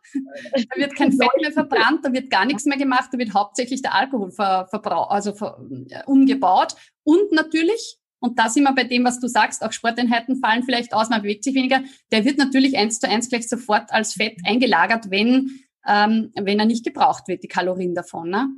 da 0.54 0.80
wird 0.80 0.96
kein 0.96 1.12
Fett 1.12 1.30
mehr 1.40 1.52
verbrannt, 1.52 2.04
da 2.04 2.12
wird 2.12 2.30
gar 2.30 2.44
nichts 2.44 2.64
mehr 2.64 2.78
gemacht, 2.78 3.10
da 3.12 3.18
wird 3.18 3.34
hauptsächlich 3.34 3.82
der 3.82 3.94
Alkohol 3.94 4.32
ver, 4.32 4.66
verbraucht, 4.68 5.10
also 5.10 5.32
ver, 5.34 5.58
äh, 5.88 6.02
umgebaut. 6.06 6.74
Und 7.04 7.30
natürlich, 7.30 7.98
und 8.18 8.38
da 8.38 8.48
sind 8.48 8.64
wir 8.64 8.74
bei 8.74 8.84
dem, 8.84 9.04
was 9.04 9.20
du 9.20 9.28
sagst, 9.28 9.62
auch 9.62 9.72
Sporteinheiten 9.72 10.40
fallen 10.40 10.64
vielleicht 10.64 10.92
aus, 10.94 11.10
man 11.10 11.22
bewegt 11.22 11.44
sich 11.44 11.54
weniger, 11.54 11.82
der 12.10 12.24
wird 12.24 12.38
natürlich 12.38 12.76
eins 12.76 12.98
zu 12.98 13.08
eins 13.08 13.28
gleich 13.28 13.48
sofort 13.48 13.92
als 13.92 14.14
Fett 14.14 14.38
eingelagert, 14.44 15.10
wenn, 15.10 15.60
ähm, 15.86 16.32
wenn 16.34 16.58
er 16.58 16.66
nicht 16.66 16.84
gebraucht 16.84 17.28
wird, 17.28 17.44
die 17.44 17.48
Kalorien 17.48 17.94
davon. 17.94 18.30
Ne? 18.30 18.48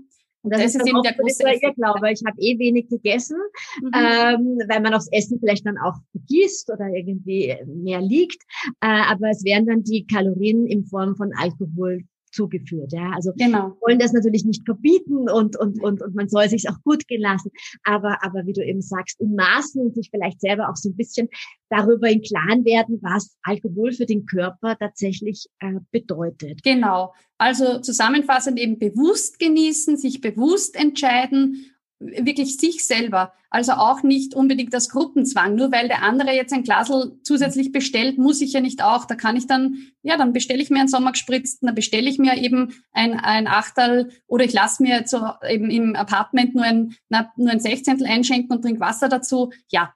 Und 0.43 0.53
das, 0.53 0.63
das 0.63 0.75
ist, 0.75 0.83
ist 0.83 0.89
eben 0.89 1.03
der 1.03 1.15
große 1.15 1.43
Irrglaube. 1.43 2.13
Ich 2.13 2.23
habe 2.25 2.41
eh 2.41 2.59
wenig 2.59 2.89
gegessen, 2.89 3.39
mhm. 3.81 3.91
ähm, 3.95 4.59
weil 4.69 4.81
man 4.81 4.95
aufs 4.95 5.09
Essen 5.11 5.39
vielleicht 5.41 5.67
dann 5.67 5.79
auch 5.79 5.97
vergisst 6.13 6.71
oder 6.71 6.89
irgendwie 6.89 7.57
mehr 7.67 8.01
liegt. 8.01 8.43
Äh, 8.81 8.87
aber 8.87 9.31
es 9.31 9.45
wären 9.45 9.67
dann 9.67 9.83
die 9.83 10.07
Kalorien 10.07 10.67
in 10.67 10.85
Form 10.85 11.17
von 11.17 11.33
Alkohol 11.37 12.05
zugeführt. 12.39 12.93
Ja, 12.93 13.11
also 13.15 13.33
genau. 13.37 13.77
wollen 13.81 13.99
das 13.99 14.13
natürlich 14.13 14.45
nicht 14.45 14.65
verbieten 14.65 15.29
und 15.29 15.59
und 15.59 15.83
und 15.83 16.01
und 16.01 16.15
man 16.15 16.29
soll 16.29 16.49
sich 16.49 16.69
auch 16.71 16.81
gut 16.85 17.09
gehen 17.09 17.21
lassen. 17.21 17.51
Aber 17.83 18.19
aber 18.23 18.47
wie 18.47 18.53
du 18.53 18.65
eben 18.65 18.81
sagst, 18.81 19.21
in 19.21 19.35
Maßen 19.35 19.83
und 19.83 19.95
sich 19.97 20.09
vielleicht 20.11 20.41
selber 20.41 20.69
auch 20.71 20.77
so 20.77 20.89
ein 20.89 20.97
bisschen 20.97 21.29
darüber 21.69 22.09
im 22.09 22.23
Klaren 22.23 22.65
werden, 22.65 23.01
was 23.03 23.37
Alkohol 23.43 23.93
für 23.93 24.07
den 24.07 24.25
Körper 24.27 24.77
tatsächlich 24.79 25.49
äh, 25.59 25.81
bedeutet. 25.91 26.63
Genau. 26.63 27.13
Also 27.39 27.81
zusammenfassend 27.81 28.59
eben 28.59 28.79
bewusst 28.79 29.41
genießen, 29.41 29.97
sich 29.97 30.21
bewusst 30.21 30.77
entscheiden 30.77 31.73
wirklich 32.01 32.57
sich 32.57 32.87
selber. 32.87 33.33
Also 33.51 33.73
auch 33.73 34.03
nicht 34.03 34.35
unbedingt 34.35 34.75
das 34.75 34.89
Gruppenzwang. 34.89 35.55
Nur 35.55 35.73
weil 35.73 35.89
der 35.89 36.03
andere 36.03 36.33
jetzt 36.33 36.53
ein 36.53 36.63
Glasel 36.63 37.19
zusätzlich 37.23 37.73
bestellt, 37.73 38.19
muss 38.19 38.41
ich 38.41 38.53
ja 38.53 38.61
nicht 38.61 38.83
auch. 38.83 39.05
Da 39.05 39.15
kann 39.15 39.37
ich 39.37 39.47
dann, 39.47 39.79
ja, 40.03 40.17
dann 40.17 40.33
bestelle 40.33 40.63
ich 40.63 40.71
mir 40.71 40.81
einen 40.81 40.89
Sommergespritzten, 40.89 41.67
dann 41.67 41.75
bestelle 41.75 42.09
ich 42.09 42.19
mir 42.19 42.37
eben 42.37 42.75
ein, 42.93 43.19
ein 43.19 43.47
Achtel 43.47 44.11
oder 44.27 44.45
ich 44.45 44.53
lasse 44.53 44.83
mir 44.83 45.05
so 45.07 45.21
eben 45.49 45.71
im 45.71 45.97
Apartment 45.97 46.55
nur 46.55 46.65
ein, 46.65 46.95
na, 47.09 47.33
nur 47.37 47.51
ein 47.51 47.61
Sechzehntel 47.61 48.07
einschenken 48.07 48.55
und 48.55 48.63
trinke 48.63 48.81
Wasser 48.81 49.09
dazu. 49.09 49.51
Ja, 49.69 49.93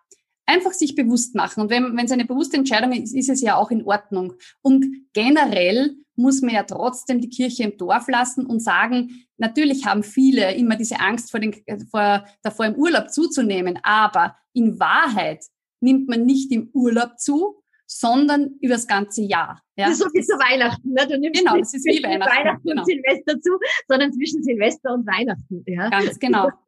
einfach 0.47 0.73
sich 0.73 0.95
bewusst 0.95 1.35
machen. 1.35 1.63
Und 1.63 1.71
wenn, 1.71 1.97
wenn 1.97 2.07
es 2.07 2.13
eine 2.13 2.25
bewusste 2.25 2.57
Entscheidung 2.57 2.93
ist, 2.93 3.15
ist 3.15 3.29
es 3.29 3.41
ja 3.43 3.57
auch 3.57 3.71
in 3.71 3.85
Ordnung. 3.85 4.35
Und 4.61 4.87
generell 5.13 5.97
muss 6.17 6.43
man 6.43 6.55
ja 6.55 6.63
trotzdem 6.65 7.21
die 7.21 7.29
Kirche 7.29 7.65
im 7.65 7.77
Dorf 7.77 8.09
lassen 8.09 8.47
und 8.47 8.61
sagen, 8.61 9.25
natürlich 9.39 9.87
haben 9.87 10.03
viele 10.03 10.55
immer 10.55 10.77
diese 10.77 11.01
Angst 11.01 11.31
vor 11.31 11.41
den, 11.41 11.55
vor, 11.91 12.25
davor 12.43 12.67
im 12.67 12.75
Urlaub 12.75 13.11
zuzunehmen, 13.11 13.79
aber 13.83 14.37
in 14.53 14.79
Wahrheit 14.79 15.45
nimmt 15.81 16.09
man 16.09 16.25
nicht 16.25 16.53
im 16.53 16.71
Urlaub 16.73 17.19
zu, 17.19 17.63
sondern 17.87 18.55
über 18.61 18.75
das 18.75 18.87
ganze 18.87 19.23
Jahr. 19.23 19.61
Ja? 19.77 19.87
Das 19.87 19.95
ist 19.95 19.99
so 20.01 20.07
wie 20.13 20.23
zu 20.23 20.35
Weihnachten. 20.35 20.93
Ne? 20.93 21.07
Du 21.07 21.19
nimmst 21.19 21.41
genau, 21.41 21.59
das 21.59 21.75
ist 21.75 21.85
wie 21.85 22.03
Weihnachten, 22.03 22.37
Weihnachten 22.37 22.69
genau. 22.69 22.83
und 22.83 22.87
Silvester 22.87 23.41
zu, 23.41 23.51
sondern 23.89 24.13
zwischen 24.13 24.43
Silvester 24.43 24.95
und 24.95 25.07
Weihnachten. 25.07 25.65
Ja? 25.67 25.89
Ganz 25.91 26.19
genau. 26.19 26.49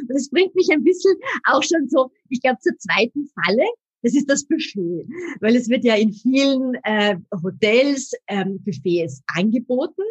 Und 0.00 0.10
das 0.10 0.28
bringt 0.28 0.54
mich 0.56 0.68
ein 0.72 0.82
bisschen 0.82 1.14
auch 1.44 1.62
schon 1.62 1.88
so, 1.88 2.10
ich 2.28 2.42
glaube, 2.42 2.58
zur 2.58 2.76
zweiten 2.78 3.28
Falle. 3.28 3.64
Das 4.02 4.14
ist 4.14 4.28
das 4.28 4.44
Buffet, 4.44 5.06
weil 5.40 5.56
es 5.56 5.68
wird 5.68 5.84
ja 5.84 5.94
in 5.94 6.12
vielen 6.12 6.74
äh, 6.82 7.16
Hotels 7.42 8.12
ähm, 8.26 8.60
Buffets 8.64 9.22
angeboten 9.26 10.02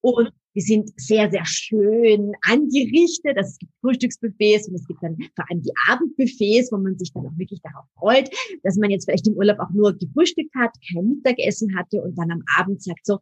und 0.00 0.30
die 0.54 0.60
sind 0.60 0.90
sehr, 0.96 1.30
sehr 1.30 1.44
schön 1.44 2.32
angerichtet. 2.42 3.36
Also 3.36 3.50
es 3.50 3.58
gibt 3.58 3.72
Frühstücksbuffets 3.80 4.68
und 4.68 4.74
es 4.74 4.86
gibt 4.86 5.02
dann 5.02 5.16
vor 5.34 5.44
allem 5.48 5.62
die 5.62 5.72
Abendbuffets, 5.88 6.72
wo 6.72 6.78
man 6.78 6.98
sich 6.98 7.12
dann 7.12 7.26
auch 7.26 7.38
wirklich 7.38 7.60
darauf 7.62 7.84
freut, 7.98 8.30
dass 8.62 8.76
man 8.76 8.90
jetzt 8.90 9.04
vielleicht 9.04 9.26
im 9.28 9.34
Urlaub 9.34 9.58
auch 9.60 9.70
nur 9.70 9.96
gefrühstückt 9.96 10.54
hat, 10.54 10.70
kein 10.92 11.08
Mittagessen 11.08 11.76
hatte 11.76 12.02
und 12.02 12.16
dann 12.16 12.30
am 12.30 12.42
Abend 12.56 12.82
sagt 12.82 13.06
so, 13.06 13.18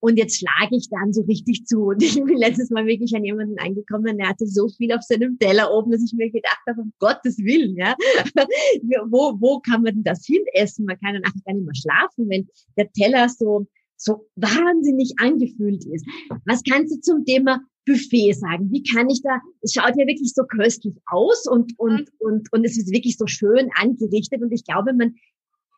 und 0.00 0.16
jetzt 0.16 0.38
schlage 0.38 0.76
ich 0.76 0.88
dann 0.90 1.12
so 1.12 1.22
richtig 1.22 1.66
zu. 1.66 1.86
Und 1.86 2.02
ich 2.02 2.14
bin 2.14 2.36
letztes 2.36 2.70
Mal 2.70 2.86
wirklich 2.86 3.14
an 3.14 3.24
jemanden 3.24 3.58
angekommen, 3.58 4.18
der 4.18 4.28
hatte 4.28 4.46
so 4.46 4.68
viel 4.68 4.92
auf 4.92 5.02
seinem 5.02 5.38
Teller 5.38 5.72
oben, 5.72 5.90
dass 5.90 6.04
ich 6.04 6.12
mir 6.12 6.30
gedacht 6.30 6.60
habe, 6.68 6.82
um 6.82 6.92
Gottes 6.98 7.38
Willen, 7.38 7.76
ja, 7.76 7.96
wo, 9.10 9.36
wo 9.40 9.60
kann 9.60 9.82
man 9.82 9.94
denn 9.94 10.04
das 10.04 10.24
hinessen? 10.24 10.84
Man 10.84 10.98
kann 11.00 11.14
dann 11.14 11.22
gar 11.22 11.54
nicht 11.54 11.64
mehr 11.64 11.74
schlafen, 11.74 12.28
wenn 12.28 12.48
der 12.76 12.90
Teller 12.92 13.28
so 13.28 13.66
so 13.98 14.28
wahnsinnig 14.36 15.14
angefühlt 15.18 15.84
ist. 15.84 16.06
Was 16.46 16.62
kannst 16.62 16.94
du 16.94 17.00
zum 17.00 17.24
Thema 17.24 17.60
Buffet 17.84 18.32
sagen? 18.32 18.70
Wie 18.70 18.82
kann 18.82 19.10
ich 19.10 19.22
da, 19.22 19.40
es 19.60 19.72
schaut 19.72 19.96
ja 19.96 20.06
wirklich 20.06 20.32
so 20.34 20.44
köstlich 20.44 20.94
aus 21.06 21.46
und, 21.46 21.78
und, 21.78 22.00
mhm. 22.00 22.06
und, 22.20 22.52
und 22.52 22.64
es 22.64 22.78
ist 22.78 22.92
wirklich 22.92 23.16
so 23.16 23.26
schön 23.26 23.70
angerichtet 23.74 24.40
und 24.40 24.52
ich 24.52 24.64
glaube, 24.64 24.92
man, 24.92 25.16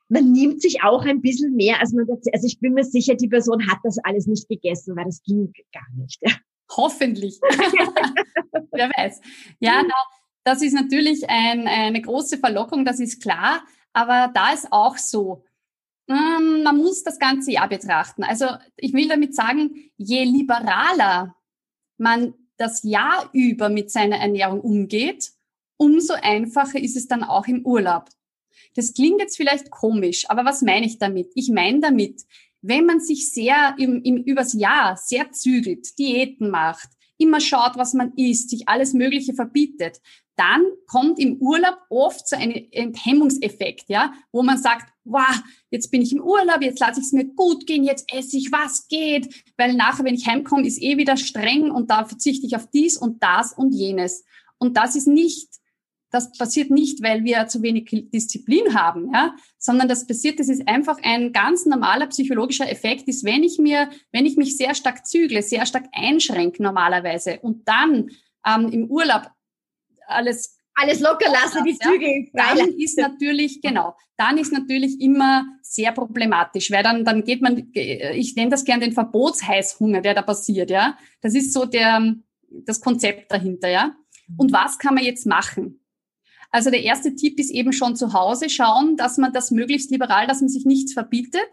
man 0.08 0.30
nimmt 0.32 0.60
sich 0.60 0.82
auch 0.82 1.04
ein 1.04 1.22
bisschen 1.22 1.54
mehr, 1.54 1.80
als 1.80 1.92
man 1.92 2.06
also 2.10 2.46
ich 2.46 2.60
bin 2.60 2.74
mir 2.74 2.84
sicher, 2.84 3.14
die 3.14 3.28
Person 3.28 3.66
hat 3.70 3.78
das 3.84 3.98
alles 4.04 4.26
nicht 4.26 4.48
gegessen, 4.48 4.96
weil 4.96 5.06
das 5.06 5.22
ging 5.22 5.52
gar 5.72 5.88
nicht. 5.96 6.20
Hoffentlich. 6.76 7.40
Wer 8.72 8.90
weiß. 8.96 9.20
Ja, 9.58 9.82
na, 9.82 9.94
das 10.44 10.62
ist 10.62 10.72
natürlich 10.72 11.28
ein, 11.28 11.66
eine 11.66 12.00
große 12.00 12.38
Verlockung, 12.38 12.84
das 12.84 13.00
ist 13.00 13.22
klar. 13.22 13.62
Aber 13.92 14.30
da 14.32 14.52
ist 14.52 14.68
auch 14.70 14.96
so, 14.96 15.42
man 16.16 16.76
muss 16.76 17.04
das 17.04 17.18
ganze 17.18 17.52
Jahr 17.52 17.68
betrachten. 17.68 18.24
Also 18.24 18.46
ich 18.76 18.92
will 18.92 19.08
damit 19.08 19.34
sagen, 19.34 19.90
je 19.96 20.24
liberaler 20.24 21.36
man 21.98 22.34
das 22.56 22.82
Jahr 22.82 23.30
über 23.32 23.68
mit 23.68 23.90
seiner 23.90 24.16
Ernährung 24.16 24.60
umgeht, 24.60 25.30
umso 25.76 26.14
einfacher 26.14 26.80
ist 26.80 26.96
es 26.96 27.06
dann 27.06 27.22
auch 27.22 27.46
im 27.46 27.64
Urlaub. 27.64 28.08
Das 28.74 28.92
klingt 28.92 29.20
jetzt 29.20 29.36
vielleicht 29.36 29.70
komisch, 29.70 30.28
aber 30.28 30.44
was 30.44 30.62
meine 30.62 30.86
ich 30.86 30.98
damit? 30.98 31.30
Ich 31.34 31.48
meine 31.48 31.80
damit, 31.80 32.22
wenn 32.60 32.86
man 32.86 33.00
sich 33.00 33.32
sehr 33.32 33.74
im, 33.78 34.02
im, 34.02 34.16
übers 34.18 34.52
Jahr 34.52 34.96
sehr 34.96 35.32
zügelt, 35.32 35.98
Diäten 35.98 36.50
macht, 36.50 36.88
immer 37.18 37.40
schaut, 37.40 37.76
was 37.76 37.94
man 37.94 38.12
isst, 38.16 38.50
sich 38.50 38.68
alles 38.68 38.92
Mögliche 38.94 39.34
verbietet, 39.34 40.00
dann 40.40 40.64
kommt 40.86 41.18
im 41.18 41.36
Urlaub 41.36 41.76
oft 41.90 42.26
so 42.26 42.34
ein 42.34 42.50
Enthemmungseffekt, 42.72 43.84
ja, 43.88 44.14
wo 44.32 44.42
man 44.42 44.56
sagt, 44.56 44.90
wow, 45.04 45.38
jetzt 45.70 45.90
bin 45.90 46.00
ich 46.00 46.12
im 46.12 46.22
Urlaub, 46.22 46.62
jetzt 46.62 46.80
lasse 46.80 46.98
ich 46.98 47.06
es 47.06 47.12
mir 47.12 47.26
gut 47.26 47.66
gehen, 47.66 47.84
jetzt 47.84 48.10
esse 48.10 48.38
ich, 48.38 48.50
was 48.50 48.88
geht, 48.88 49.28
weil 49.58 49.74
nachher, 49.74 50.04
wenn 50.04 50.14
ich 50.14 50.26
heimkomme, 50.26 50.66
ist 50.66 50.80
eh 50.80 50.96
wieder 50.96 51.18
streng 51.18 51.70
und 51.70 51.90
da 51.90 52.06
verzichte 52.06 52.46
ich 52.46 52.56
auf 52.56 52.70
dies 52.70 52.96
und 52.96 53.22
das 53.22 53.52
und 53.52 53.72
jenes. 53.72 54.24
Und 54.56 54.78
das 54.78 54.96
ist 54.96 55.06
nicht, 55.06 55.48
das 56.10 56.32
passiert 56.32 56.70
nicht, 56.70 57.02
weil 57.02 57.22
wir 57.22 57.46
zu 57.46 57.60
wenig 57.60 58.08
Disziplin 58.10 58.74
haben, 58.74 59.12
ja, 59.12 59.34
sondern 59.58 59.88
das 59.88 60.06
passiert, 60.06 60.40
das 60.40 60.48
ist 60.48 60.66
einfach 60.66 60.96
ein 61.02 61.34
ganz 61.34 61.66
normaler 61.66 62.06
psychologischer 62.06 62.70
Effekt, 62.70 63.08
ist, 63.08 63.24
wenn 63.24 63.42
ich 63.42 63.58
mir, 63.58 63.90
wenn 64.10 64.24
ich 64.24 64.38
mich 64.38 64.56
sehr 64.56 64.74
stark 64.74 65.06
zügle, 65.06 65.42
sehr 65.42 65.66
stark 65.66 65.84
einschränke 65.92 66.62
normalerweise 66.62 67.40
und 67.40 67.68
dann 67.68 68.08
ähm, 68.46 68.68
im 68.68 68.90
Urlaub 68.90 69.30
alles 70.10 70.60
alles 70.74 71.00
locker 71.00 71.30
lassen, 71.30 71.64
die 71.64 71.78
Züge 71.78 72.30
frei 72.30 72.54
Dann 72.56 72.72
ist 72.78 72.98
natürlich, 72.98 73.60
genau, 73.60 73.94
dann 74.16 74.38
ist 74.38 74.52
natürlich 74.52 75.00
immer 75.00 75.46
sehr 75.62 75.92
problematisch, 75.92 76.70
weil 76.70 76.82
dann, 76.82 77.04
dann 77.04 77.24
geht 77.24 77.42
man, 77.42 77.70
ich 77.74 78.34
nenne 78.36 78.50
das 78.50 78.64
gern 78.64 78.80
den 78.80 78.92
Verbotsheißhunger, 78.92 80.00
der 80.00 80.14
da 80.14 80.22
passiert, 80.22 80.70
ja. 80.70 80.96
Das 81.20 81.34
ist 81.34 81.52
so 81.52 81.64
der, 81.64 82.14
das 82.48 82.80
Konzept 82.80 83.30
dahinter, 83.30 83.68
ja. 83.68 83.94
Und 84.36 84.52
was 84.52 84.78
kann 84.78 84.94
man 84.94 85.04
jetzt 85.04 85.26
machen? 85.26 85.80
Also 86.50 86.70
der 86.70 86.82
erste 86.82 87.14
Tipp 87.14 87.38
ist 87.38 87.50
eben 87.50 87.72
schon 87.72 87.94
zu 87.94 88.12
Hause 88.12 88.48
schauen, 88.48 88.96
dass 88.96 89.18
man 89.18 89.32
das 89.32 89.50
möglichst 89.50 89.90
liberal, 89.90 90.26
dass 90.26 90.40
man 90.40 90.48
sich 90.48 90.64
nichts 90.64 90.92
verbietet. 90.92 91.48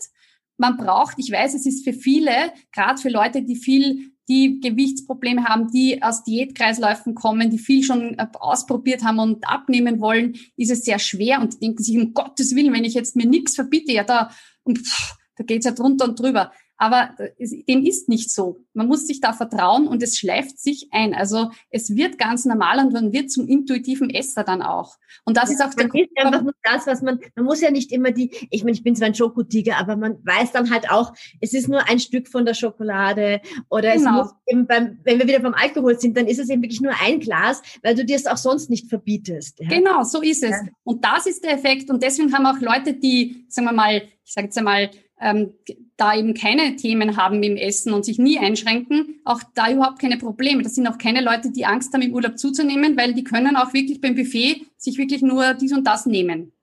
Man 0.58 0.78
braucht, 0.78 1.16
ich 1.20 1.32
weiß, 1.32 1.54
es 1.54 1.68
ist 1.68 1.84
für 1.84 1.94
viele, 1.94 2.52
gerade 2.72 3.00
für 3.00 3.10
Leute, 3.10 3.44
die 3.44 3.56
viel 3.56 4.12
die 4.28 4.60
Gewichtsprobleme 4.60 5.46
haben, 5.46 5.72
die 5.72 6.02
aus 6.04 6.24
Diätkreisläufen 6.24 7.16
kommen, 7.16 7.50
die 7.50 7.60
viel 7.60 7.84
schon 7.84 8.18
äh, 8.18 8.28
ausprobiert 8.34 9.04
haben 9.04 9.20
und 9.20 9.48
abnehmen 9.48 10.00
wollen, 10.00 10.36
ist 10.56 10.72
es 10.72 10.84
sehr 10.84 11.00
schwer 11.00 11.40
und 11.40 11.54
die 11.54 11.60
denken 11.60 11.84
sich, 11.84 11.98
um 11.98 12.14
Gottes 12.14 12.56
Willen, 12.56 12.74
wenn 12.74 12.84
ich 12.84 12.94
jetzt 12.94 13.16
mir 13.16 13.28
nichts 13.28 13.56
verbiete, 13.56 13.92
ja, 13.94 14.04
da, 14.04 14.30
pff, 14.70 15.16
da 15.36 15.44
geht's 15.44 15.66
ja 15.66 15.72
drunter 15.72 16.06
und 16.06 16.20
drüber. 16.20 16.52
Aber 16.78 17.10
dem 17.40 17.86
ist 17.86 18.08
nicht 18.08 18.32
so. 18.32 18.60
Man 18.74 18.88
muss 18.88 19.08
sich 19.08 19.20
da 19.20 19.34
vertrauen 19.34 19.88
und 19.88 20.04
es 20.04 20.18
schleift 20.18 20.60
sich 20.60 20.90
ein. 20.92 21.16
Also 21.16 21.50
es 21.72 21.96
wird 21.96 22.20
ganz 22.20 22.46
normal 22.46 22.80
und 22.86 22.94
man 22.94 23.12
wird 23.12 23.32
zum 23.32 23.48
intuitiven 23.48 24.12
Esser 24.12 24.44
dann 24.44 24.62
auch. 24.62 24.98
Und 25.26 25.38
das 25.38 25.50
ja, 25.50 25.56
ist 25.56 25.62
auch 25.62 25.74
der 25.74 25.88
Grund. 25.88 26.10
einfach 26.16 26.44
nur 26.44 26.54
das, 26.64 26.86
was 26.86 27.02
man, 27.02 27.20
man 27.36 27.46
muss 27.46 27.62
ja 27.62 27.72
nicht 27.72 27.92
immer 27.92 28.12
die, 28.12 28.32
ich 28.52 28.64
meine, 28.64 28.74
ich 28.74 28.84
bin 28.84 28.96
zwar 28.96 29.08
ein 29.08 29.16
Schokotiger, 29.16 29.78
aber 29.78 29.96
man 29.96 30.18
weiß 30.24 30.52
dann 30.52 30.70
halt 30.70 30.92
auch, 30.92 31.14
es 31.42 31.54
ist 31.54 31.68
nur 31.68 31.90
ein 31.90 32.00
Stück 32.00 32.28
von 32.28 32.46
der 32.46 32.54
Schokolade 32.54 33.42
oder 33.70 33.96
genau. 33.96 34.22
es 34.22 34.26
muss 34.28 34.36
eben 34.46 34.68
beim, 34.68 35.00
wenn 35.04 35.18
wir 35.18 35.28
wieder 35.28 35.40
beim 35.40 35.56
Alkohol 35.56 36.00
sind, 36.00 36.16
dann 36.16 36.28
ist 36.28 36.40
es 36.40 36.50
eben 36.50 36.62
wirklich 36.62 36.82
nur 36.82 36.94
ein 37.02 37.20
Glas, 37.20 37.62
weil 37.82 37.96
du 37.96 38.06
dir 38.06 38.16
es 38.16 38.28
auch 38.28 38.38
sonst 38.38 38.70
nicht 38.70 38.88
verbietest. 38.88 39.60
Ja? 39.60 39.70
Genau, 39.70 40.04
so 40.04 40.22
ist 40.22 40.44
es. 40.44 40.52
Ja. 40.52 40.62
Und 40.84 41.04
das 41.04 41.26
ist 41.26 41.44
der 41.44 41.54
Effekt. 41.54 41.90
Und 41.90 42.04
deswegen 42.04 42.34
haben 42.34 42.46
auch 42.46 42.60
Leute, 42.60 42.94
die, 42.94 43.46
sagen 43.50 43.68
wir 43.68 43.74
mal, 43.74 44.04
ich 44.24 44.34
sage 44.34 44.48
jetzt 44.48 44.58
einmal, 44.58 44.92
ähm, 45.20 45.54
da 45.98 46.16
eben 46.16 46.36
keine 46.36 46.76
Themen 46.76 47.18
haben 47.18 47.42
im 47.42 47.58
Essen 47.58 47.92
und 47.92 48.06
sich 48.06 48.20
nie 48.20 48.38
einschränken, 48.38 49.20
auch 49.26 49.42
da 49.56 49.72
überhaupt 49.72 50.00
keine 50.00 50.18
Probleme. 50.18 50.62
Das 50.62 50.76
sind 50.76 50.88
auch 50.88 51.00
keine 51.00 51.22
Leute, 51.22 51.52
die 51.52 51.66
Angst 51.66 51.94
haben, 51.94 52.04
im 52.04 52.14
Urlaub 52.14 52.38
zuzunehmen, 52.38 52.96
weil 52.96 53.14
die 53.14 53.24
können 53.24 53.56
auch 53.58 53.74
wirklich 53.74 54.00
beim 54.00 54.16
Buffet 54.16 54.62
sich 54.78 54.98
wirklich 54.98 55.24
nur 55.24 55.56
dies 55.56 55.74
und 55.74 55.86
das 55.86 56.06
nehmen 56.06 56.54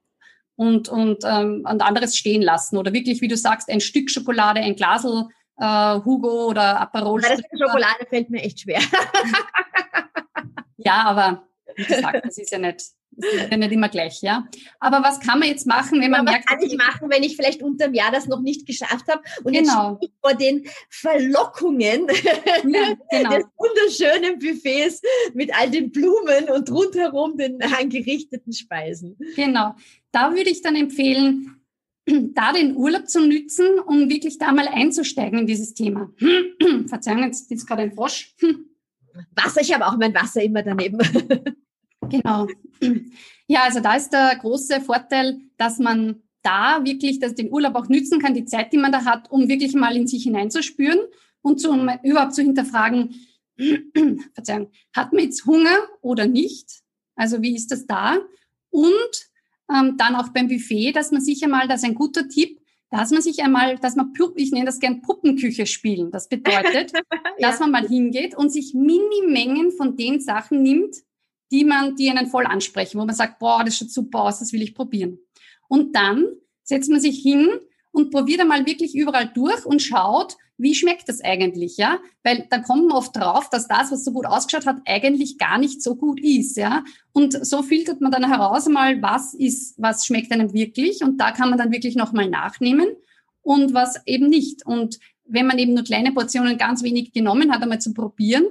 und, 0.57 0.89
und, 0.89 1.25
ähm, 1.25 1.67
und 1.69 1.83
anderes 1.83 2.17
stehen 2.17 2.43
lassen. 2.43 2.77
Oder 2.77 2.93
wirklich, 2.93 3.21
wie 3.21 3.29
du 3.29 3.37
sagst, 3.37 3.69
ein 3.69 3.81
Stück 3.81 4.09
Schokolade, 4.11 4.61
ein 4.61 4.77
Glasel 4.77 5.29
äh, 5.59 6.01
Hugo 6.05 6.47
oder 6.49 6.81
Aperol. 6.81 7.21
Das 7.21 7.41
Schokolade 7.51 8.07
fällt 8.09 8.31
mir 8.31 8.43
echt 8.43 8.61
schwer. 8.61 8.81
ja, 10.77 11.03
aber 11.05 11.43
wie 11.77 11.85
gesagt, 11.85 12.25
das 12.25 12.39
ist 12.39 12.53
ja 12.53 12.59
nicht 12.59 12.83
ist 13.17 13.51
ja 13.51 13.57
nicht 13.57 13.73
immer 13.73 13.89
gleich, 13.89 14.23
ja. 14.23 14.47
Aber 14.81 15.03
was 15.03 15.21
kann 15.21 15.39
man 15.39 15.49
jetzt 15.49 15.67
machen, 15.67 16.01
wenn 16.01 16.11
man 16.11 16.27
ja, 16.27 16.33
merkt... 16.33 16.51
Was 16.51 16.57
kann 16.57 16.67
ich 16.67 16.77
machen, 16.77 17.11
wenn 17.11 17.23
ich 17.23 17.37
vielleicht 17.37 17.63
unter 17.63 17.87
dem 17.87 17.95
Jahr 17.95 18.13
das 18.13 18.27
noch 18.27 18.41
nicht 18.41 18.67
geschafft 18.67 19.07
habe 19.09 19.23
und 19.45 19.53
genau. 19.53 19.99
jetzt 20.01 20.13
vor 20.21 20.35
den 20.35 20.67
Verlockungen 20.91 22.07
ja, 22.09 22.95
genau. 23.11 23.31
des 23.31 23.45
wunderschönen 23.57 24.39
Buffets 24.39 25.03
mit 25.35 25.55
all 25.57 25.71
den 25.71 25.91
Blumen 25.91 26.49
und 26.55 26.71
rundherum 26.71 27.37
den 27.37 27.61
angerichteten 27.63 28.53
Speisen. 28.53 29.17
Genau. 29.37 29.75
Da 30.13 30.35
würde 30.35 30.51
ich 30.51 30.63
dann 30.63 30.77
empfehlen, 30.77 31.61
da 32.35 32.53
den 32.53 32.77
Urlaub 32.77 33.09
zu 33.09 33.27
nützen, 33.27 33.79
um 33.87 34.09
wirklich 34.09 34.39
da 34.39 34.53
mal 34.53 34.69
einzusteigen 34.69 35.41
in 35.41 35.47
dieses 35.47 35.75
Thema. 35.75 36.11
Verzeihung, 36.87 37.25
jetzt 37.25 37.51
ist 37.51 37.67
gerade 37.67 37.83
ein 37.83 37.93
Frosch. 37.93 38.35
Wasser, 39.35 39.61
ich 39.61 39.73
habe 39.73 39.87
auch 39.87 39.97
mein 39.97 40.15
Wasser 40.15 40.43
immer 40.43 40.63
daneben. 40.63 40.99
Genau. 42.09 42.47
Ja, 43.47 43.65
also 43.65 43.81
da 43.81 43.95
ist 43.95 44.11
der 44.11 44.37
große 44.37 44.81
Vorteil, 44.81 45.41
dass 45.57 45.79
man 45.79 46.23
da 46.45 46.85
wirklich 46.85 47.19
dass 47.19 47.35
den 47.35 47.51
Urlaub 47.51 47.75
auch 47.75 47.89
nützen 47.89 48.21
kann, 48.21 48.35
die 48.35 48.45
Zeit, 48.45 48.73
die 48.73 48.79
man 48.79 48.93
da 48.93 49.05
hat, 49.05 49.31
um 49.31 49.49
wirklich 49.49 49.75
mal 49.75 49.97
in 49.97 50.07
sich 50.07 50.25
hineinzuspüren 50.25 50.99
und 51.43 51.61
zu, 51.61 51.71
um 51.71 51.89
überhaupt 52.03 52.35
zu 52.35 52.43
hinterfragen, 52.43 53.15
Verzeihung, 54.35 54.71
hat 54.95 55.13
man 55.13 55.25
jetzt 55.25 55.47
Hunger 55.47 55.77
oder 56.01 56.27
nicht? 56.27 56.83
Also 57.17 57.43
wie 57.43 57.55
ist 57.55 57.71
das 57.71 57.87
da? 57.87 58.19
Und 58.71 58.93
ähm, 59.73 59.97
dann 59.97 60.17
auch 60.17 60.29
beim 60.29 60.49
Buffet, 60.49 60.93
dass 60.93 61.13
man 61.13 61.23
sich 61.23 61.43
einmal, 61.45 61.69
das 61.69 61.83
ist 61.83 61.89
ein 61.89 61.95
guter 61.95 62.29
Tipp, 62.29 62.61
dass 62.91 63.11
man 63.11 63.23
sich 63.23 63.43
einmal, 63.43 63.79
dass 63.79 63.97
man, 63.97 64.13
ich 64.37 64.53
nenne 64.53 64.67
das 64.67 64.81
gern 64.81 65.03
Puppenküche 65.03 65.67
spielen. 65.67 66.11
Das 66.11 66.29
bedeutet, 66.29 66.93
ja. 67.39 67.49
dass 67.49 67.59
man 67.59 67.71
mal 67.71 67.87
hingeht 67.87 68.37
und 68.37 68.51
sich 68.51 68.75
Mini-Mengen 68.75 69.73
von 69.73 69.97
den 69.97 70.21
Sachen 70.21 70.63
nimmt, 70.63 70.97
die 71.55 71.65
man, 71.65 71.95
die 71.95 72.11
einen 72.11 72.27
voll 72.27 72.47
ansprechen, 72.47 72.99
wo 72.99 73.05
man 73.05 73.15
sagt, 73.15 73.39
boah, 73.39 73.63
das 73.65 73.77
schaut 73.77 73.91
super 73.91 74.23
aus, 74.23 74.41
das 74.41 74.53
will 74.53 74.61
ich 74.61 74.75
probieren. 74.75 75.21
Und 75.69 75.95
dann 75.95 76.27
setzt 76.65 76.91
man 76.91 76.99
sich 76.99 77.23
hin 77.23 77.49
und 77.93 78.11
probiert 78.11 78.41
einmal 78.41 78.67
wirklich 78.67 78.97
überall 78.97 79.31
durch 79.33 79.65
und 79.65 79.81
schaut, 79.81 80.37
wie 80.59 80.75
schmeckt 80.75 81.09
das 81.09 81.21
eigentlich, 81.21 81.77
ja? 81.77 82.01
Weil 82.25 82.49
dann 82.51 82.65
kommt 82.65 82.89
man 82.89 82.97
oft 82.97 83.15
drauf, 83.15 83.51
dass 83.51 83.69
das, 83.69 83.93
was 83.93 84.05
so 84.05 84.11
gut 84.11 84.27
ausgeschaut 84.27 84.67
hat, 84.67 84.79
eigentlich 84.85 85.39
gar 85.39 85.59
nicht 85.59 85.81
so 85.81 85.95
gut 85.95 86.21
ist, 86.21 86.57
ja? 86.57 86.83
Und 87.13 87.47
so 87.47 87.63
filtert 87.63 88.01
man 88.01 88.11
dann 88.11 88.29
heraus 88.29 88.69
mal, 88.69 89.01
was 89.01 89.35
ist, 89.35 89.81
was 89.81 90.07
schmeckt 90.07 90.33
einem 90.33 90.53
wirklich 90.53 91.05
und 91.05 91.19
da 91.19 91.31
kann 91.31 91.51
man 91.51 91.59
dann 91.59 91.71
wirklich 91.71 91.95
nochmal 91.95 92.29
nachnehmen 92.29 92.89
und 93.43 93.75
was 93.75 94.01
eben 94.07 94.29
nicht. 94.29 94.67
Und 94.67 94.99
wenn 95.25 95.47
man 95.47 95.59
eben 95.59 95.75
nur 95.75 95.85
kleine 95.85 96.11
Portionen 96.11 96.59
ganz 96.59 96.83
wenig 96.83 97.13
genommen 97.13 97.53
hat, 97.53 97.63
einmal 97.63 97.81
zu 97.81 97.95
probieren, 97.95 98.45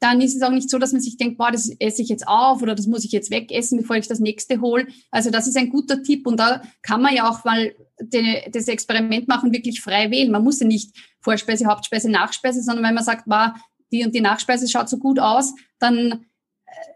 dann 0.00 0.20
ist 0.20 0.36
es 0.36 0.42
auch 0.42 0.50
nicht 0.50 0.68
so, 0.68 0.78
dass 0.78 0.92
man 0.92 1.00
sich 1.00 1.16
denkt, 1.16 1.38
boah, 1.38 1.50
das 1.50 1.70
esse 1.78 2.02
ich 2.02 2.08
jetzt 2.08 2.28
auf 2.28 2.62
oder 2.62 2.74
das 2.74 2.86
muss 2.86 3.04
ich 3.04 3.12
jetzt 3.12 3.30
wegessen, 3.30 3.78
bevor 3.78 3.96
ich 3.96 4.08
das 4.08 4.20
nächste 4.20 4.60
hole. 4.60 4.86
Also 5.10 5.30
das 5.30 5.46
ist 5.46 5.56
ein 5.56 5.70
guter 5.70 6.02
Tipp 6.02 6.26
und 6.26 6.38
da 6.38 6.62
kann 6.82 7.00
man 7.00 7.14
ja 7.14 7.28
auch 7.28 7.44
mal 7.44 7.74
den, 8.00 8.36
das 8.52 8.68
Experiment 8.68 9.26
machen, 9.26 9.52
wirklich 9.52 9.80
frei 9.80 10.10
wählen. 10.10 10.30
Man 10.30 10.44
muss 10.44 10.60
ja 10.60 10.66
nicht 10.66 10.94
Vorspeise, 11.20 11.66
Hauptspeise, 11.66 12.10
Nachspeise, 12.10 12.62
sondern 12.62 12.84
wenn 12.84 12.94
man 12.94 13.04
sagt, 13.04 13.24
boah, 13.26 13.54
die 13.90 14.04
und 14.04 14.14
die 14.14 14.20
Nachspeise 14.20 14.68
schaut 14.68 14.88
so 14.88 14.98
gut 14.98 15.18
aus, 15.18 15.54
dann, 15.78 16.26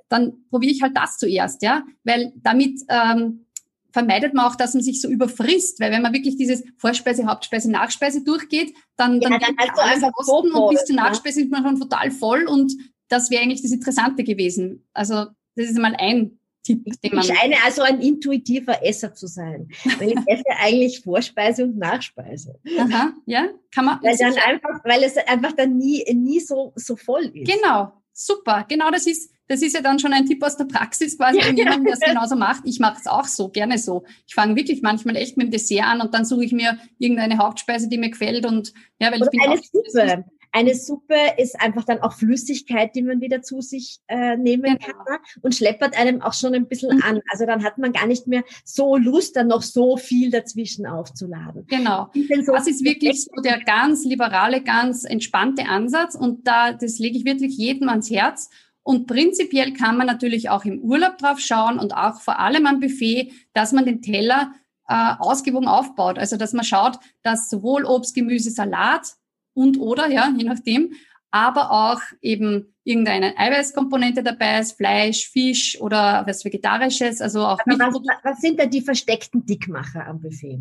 dann 0.08 0.44
probiere 0.50 0.72
ich 0.72 0.82
halt 0.82 0.96
das 0.96 1.16
zuerst, 1.16 1.62
ja, 1.62 1.84
weil 2.04 2.32
damit 2.36 2.80
ähm, 2.88 3.46
vermeidet 3.92 4.34
man 4.34 4.46
auch, 4.46 4.56
dass 4.56 4.74
man 4.74 4.82
sich 4.82 5.00
so 5.00 5.08
überfrisst, 5.08 5.80
weil 5.80 5.92
wenn 5.92 6.02
man 6.02 6.12
wirklich 6.12 6.36
dieses 6.36 6.62
Vorspeise, 6.76 7.26
Hauptspeise, 7.26 7.70
Nachspeise 7.70 8.24
durchgeht, 8.24 8.74
dann, 8.96 9.20
dann, 9.20 9.32
ja, 9.32 9.38
dann 9.38 9.56
geht 9.56 9.70
alles 9.76 10.02
kosten 10.12 10.52
und 10.52 10.70
bis 10.70 10.84
zur 10.84 10.96
Nachspeise 10.96 11.42
ist 11.42 11.50
man 11.50 11.62
schon 11.62 11.80
total 11.80 12.10
voll 12.10 12.46
und 12.46 12.72
das 13.08 13.30
wäre 13.30 13.42
eigentlich 13.42 13.62
das 13.62 13.72
Interessante 13.72 14.24
gewesen. 14.24 14.86
Also 14.92 15.26
das 15.56 15.66
ist 15.66 15.78
mal 15.78 15.94
ein 15.98 16.38
Tipp, 16.62 16.84
den 17.02 17.14
man... 17.14 17.24
Ich 17.24 17.34
scheine 17.34 17.56
also 17.64 17.82
ein 17.82 18.00
intuitiver 18.00 18.84
Esser 18.84 19.14
zu 19.14 19.26
sein, 19.26 19.68
weil 19.98 20.10
ich 20.10 20.18
esse 20.26 20.44
eigentlich 20.58 21.00
Vorspeise 21.00 21.64
und 21.64 21.78
Nachspeise. 21.78 22.58
Aha, 22.78 23.12
ja, 23.26 23.48
kann 23.72 23.86
man... 23.86 23.98
Weil, 24.02 24.16
dann 24.16 24.34
einfach, 24.34 24.84
weil 24.84 25.02
es 25.02 25.16
einfach 25.16 25.52
dann 25.52 25.76
nie, 25.76 26.04
nie 26.12 26.40
so, 26.40 26.72
so 26.76 26.96
voll 26.96 27.32
ist. 27.34 27.50
Genau, 27.50 27.92
super. 28.12 28.66
Genau 28.68 28.90
das 28.90 29.06
ist, 29.06 29.32
das 29.50 29.62
ist 29.62 29.74
ja 29.74 29.82
dann 29.82 29.98
schon 29.98 30.12
ein 30.12 30.26
Tipp 30.26 30.44
aus 30.44 30.56
der 30.56 30.66
Praxis 30.66 31.18
quasi, 31.18 31.40
wenn 31.42 31.56
jemand 31.56 31.88
das 31.90 31.98
genauso 31.98 32.36
macht. 32.36 32.62
Ich 32.66 32.78
mache 32.78 33.00
es 33.00 33.08
auch 33.08 33.24
so, 33.24 33.48
gerne 33.48 33.78
so. 33.78 34.04
Ich 34.28 34.34
fange 34.34 34.54
wirklich 34.54 34.80
manchmal 34.80 35.16
echt 35.16 35.36
mit 35.36 35.48
dem 35.48 35.50
Dessert 35.50 35.86
an 35.86 36.00
und 36.00 36.14
dann 36.14 36.24
suche 36.24 36.44
ich 36.44 36.52
mir 36.52 36.78
irgendeine 36.98 37.38
Hauptspeise, 37.38 37.88
die 37.88 37.98
mir 37.98 38.10
gefällt 38.10 38.46
und 38.46 38.72
ja, 39.00 39.10
weil 39.10 39.20
Oder 39.20 39.24
ich 39.24 39.30
bin 39.30 39.50
eine 39.50 39.60
Suppe. 39.60 40.24
Eine 40.52 40.74
Suppe 40.74 41.16
ist 41.36 41.60
einfach 41.60 41.84
dann 41.84 42.00
auch 42.00 42.12
Flüssigkeit, 42.12 42.94
die 42.94 43.02
man 43.02 43.20
wieder 43.20 43.42
zu 43.42 43.60
sich 43.60 43.98
äh, 44.06 44.36
nehmen 44.36 44.62
genau. 44.62 44.78
kann 44.78 44.96
ne? 45.08 45.18
und 45.42 45.54
schleppert 45.54 45.96
einem 45.96 46.22
auch 46.22 46.34
schon 46.34 46.54
ein 46.54 46.66
bisschen 46.66 46.96
mhm. 46.96 47.02
an. 47.02 47.20
Also 47.30 47.44
dann 47.44 47.64
hat 47.64 47.78
man 47.78 47.92
gar 47.92 48.06
nicht 48.06 48.28
mehr 48.28 48.44
so 48.64 48.96
Lust, 48.96 49.34
dann 49.34 49.48
noch 49.48 49.62
so 49.62 49.96
viel 49.96 50.30
dazwischen 50.30 50.86
aufzuladen. 50.86 51.66
Genau. 51.68 52.10
So 52.44 52.52
das 52.52 52.68
ist 52.68 52.84
wirklich 52.84 53.24
so 53.24 53.42
der 53.42 53.60
ganz 53.60 54.04
liberale, 54.04 54.62
ganz 54.62 55.04
entspannte 55.04 55.66
Ansatz 55.66 56.14
und 56.14 56.46
da, 56.46 56.72
das 56.72 56.98
lege 56.98 57.18
ich 57.18 57.24
wirklich 57.24 57.56
jedem 57.56 57.88
ans 57.88 58.10
Herz. 58.10 58.48
Und 58.90 59.06
prinzipiell 59.06 59.72
kann 59.72 59.96
man 59.96 60.08
natürlich 60.08 60.50
auch 60.50 60.64
im 60.64 60.80
Urlaub 60.80 61.16
drauf 61.18 61.38
schauen 61.38 61.78
und 61.78 61.96
auch 61.96 62.20
vor 62.20 62.40
allem 62.40 62.66
am 62.66 62.80
Buffet, 62.80 63.30
dass 63.52 63.70
man 63.70 63.84
den 63.84 64.02
Teller 64.02 64.52
äh, 64.88 65.12
ausgewogen 65.16 65.68
aufbaut. 65.68 66.18
Also 66.18 66.36
dass 66.36 66.54
man 66.54 66.64
schaut, 66.64 66.98
dass 67.22 67.48
sowohl 67.48 67.84
Obst, 67.84 68.16
Gemüse, 68.16 68.50
Salat 68.50 69.14
und 69.54 69.78
oder, 69.78 70.08
ja, 70.08 70.34
je 70.36 70.42
nachdem, 70.42 70.92
aber 71.30 71.70
auch 71.70 72.00
eben 72.20 72.74
irgendeine 72.82 73.38
Eiweißkomponente 73.38 74.24
dabei 74.24 74.58
ist, 74.58 74.72
Fleisch, 74.72 75.28
Fisch 75.28 75.80
oder 75.80 76.24
was 76.26 76.44
Vegetarisches, 76.44 77.20
also 77.20 77.46
auch 77.46 77.60
was, 77.66 77.94
was 78.24 78.40
sind 78.40 78.58
denn 78.58 78.70
die 78.70 78.80
versteckten 78.80 79.46
Dickmacher 79.46 80.04
am 80.04 80.20
Buffet? 80.20 80.58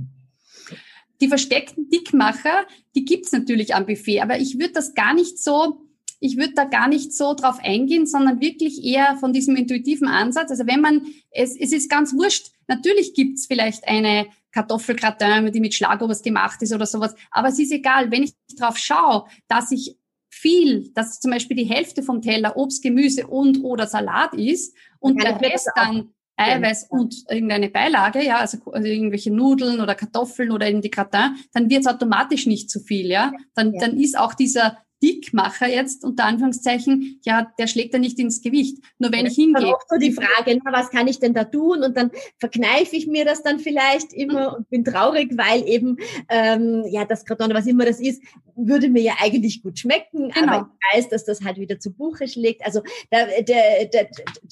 Die 1.20 1.28
versteckten 1.28 1.90
Dickmacher, 1.90 2.68
die 2.94 3.06
gibt's 3.06 3.32
natürlich 3.32 3.74
am 3.74 3.88
Buffet, 3.88 4.22
aber 4.22 4.38
ich 4.38 4.60
würde 4.60 4.74
das 4.74 4.94
gar 4.94 5.16
nicht 5.16 5.42
so, 5.42 5.89
ich 6.20 6.38
würde 6.38 6.54
da 6.54 6.66
gar 6.66 6.88
nicht 6.88 7.14
so 7.14 7.34
drauf 7.34 7.60
eingehen, 7.62 8.06
sondern 8.06 8.42
wirklich 8.42 8.84
eher 8.84 9.16
von 9.18 9.34
diesem 9.34 9.56
intuitiven 9.56 10.08
Ansatz. 10.08 10.52
Also 10.52 10.68
wenn 10.68 10.82
man, 10.82 11.08
es, 11.32 11.56
es 11.56 11.72
ist 11.72 11.90
ganz 11.90 12.14
wurscht, 12.14 12.52
natürlich 12.68 13.14
gibt's 13.14 13.46
vielleicht 13.46 13.88
eine 13.88 14.28
Kartoffelgratin, 14.52 15.52
die 15.52 15.60
mit 15.60 15.74
Schlagobers 15.74 16.22
gemacht 16.22 16.62
ist 16.62 16.74
oder 16.74 16.86
sowas. 16.86 17.16
Aber 17.32 17.50
es 17.50 17.60
ist 17.60 17.72
egal, 17.72 18.12
wenn 18.12 18.24
ich 18.24 18.34
drauf 18.58 18.78
schaue, 18.78 19.26
dass 19.48 19.72
ich 19.72 19.98
viel, 20.30 20.92
dass 20.94 21.20
zum 21.20 21.32
Beispiel 21.32 21.58
die 21.58 21.66
Hälfte 21.66 22.04
vom 22.04 22.22
Teller 22.22 22.58
Obst, 22.58 22.84
Gemüse 22.84 23.28
und 23.28 23.64
oder 23.64 23.88
Salat 23.88 24.34
ist 24.34 24.76
und 25.00 25.22
der 25.22 25.40
Rest 25.42 25.70
dann 25.76 26.10
Eiweiß 26.38 26.88
und 26.90 27.26
irgendeine 27.30 27.70
Beilage, 27.70 28.24
ja, 28.24 28.38
also, 28.38 28.60
also 28.72 28.88
irgendwelche 28.88 29.30
Nudeln 29.32 29.82
oder 29.82 29.94
Kartoffeln 29.94 30.52
oder 30.52 30.68
in 30.68 30.82
die 30.82 30.90
Gratin, 30.90 31.36
dann 31.52 31.70
wird 31.70 31.82
es 31.82 31.88
automatisch 31.88 32.48
nicht 32.48 32.72
zu 32.72 32.80
viel, 32.80 33.08
ja. 33.08 33.34
Dann, 33.56 33.74
ja. 33.74 33.82
dann 33.82 33.98
ist 34.00 34.18
auch 34.18 34.34
dieser 34.34 34.78
Dickmacher 35.02 35.68
jetzt 35.68 36.04
unter 36.04 36.26
Anführungszeichen, 36.26 37.20
ja, 37.24 37.52
der 37.58 37.68
schlägt 37.68 37.94
ja 37.94 38.00
nicht 38.00 38.20
ins 38.20 38.42
Gewicht. 38.42 38.78
Nur 38.98 39.12
wenn 39.12 39.26
ich 39.26 39.36
hingehe. 39.36 39.74
Oft 39.74 39.90
so 39.90 39.98
die 39.98 40.12
Frage, 40.12 40.60
na, 40.64 40.74
was 40.74 40.90
kann 40.90 41.08
ich 41.08 41.20
denn 41.20 41.34
da 41.34 41.46
tun? 41.46 41.84
Und 41.84 41.96
dann 41.96 42.12
verkneife 42.38 42.96
ich 42.96 43.08
mir 43.08 43.26
das 43.26 43.42
dann 43.44 43.60
vielleicht 43.60 44.14
immer 44.14 44.52
mhm. 44.52 44.56
und 44.58 44.70
bin 44.70 44.84
traurig, 44.84 45.32
weil 45.38 45.68
eben 45.68 45.98
ähm, 46.30 46.84
ja 46.90 47.06
das 47.06 47.26
Gratin, 47.26 47.54
was 47.54 47.68
immer 47.68 47.86
das 47.86 48.00
ist, 48.00 48.22
würde 48.56 48.90
mir 48.90 49.02
ja 49.02 49.14
eigentlich 49.20 49.64
gut 49.64 49.80
schmecken, 49.80 50.32
genau. 50.32 50.48
aber 50.48 50.70
ich 50.92 50.98
weiß, 50.98 51.10
dass 51.10 51.26
das 51.26 51.44
halt 51.44 51.58
wieder 51.58 51.80
zu 51.80 51.94
Buche 51.94 52.28
schlägt. 52.28 52.66
Also 52.66 52.82
der, 53.12 53.42
der, 53.44 53.86
der, 53.86 54.10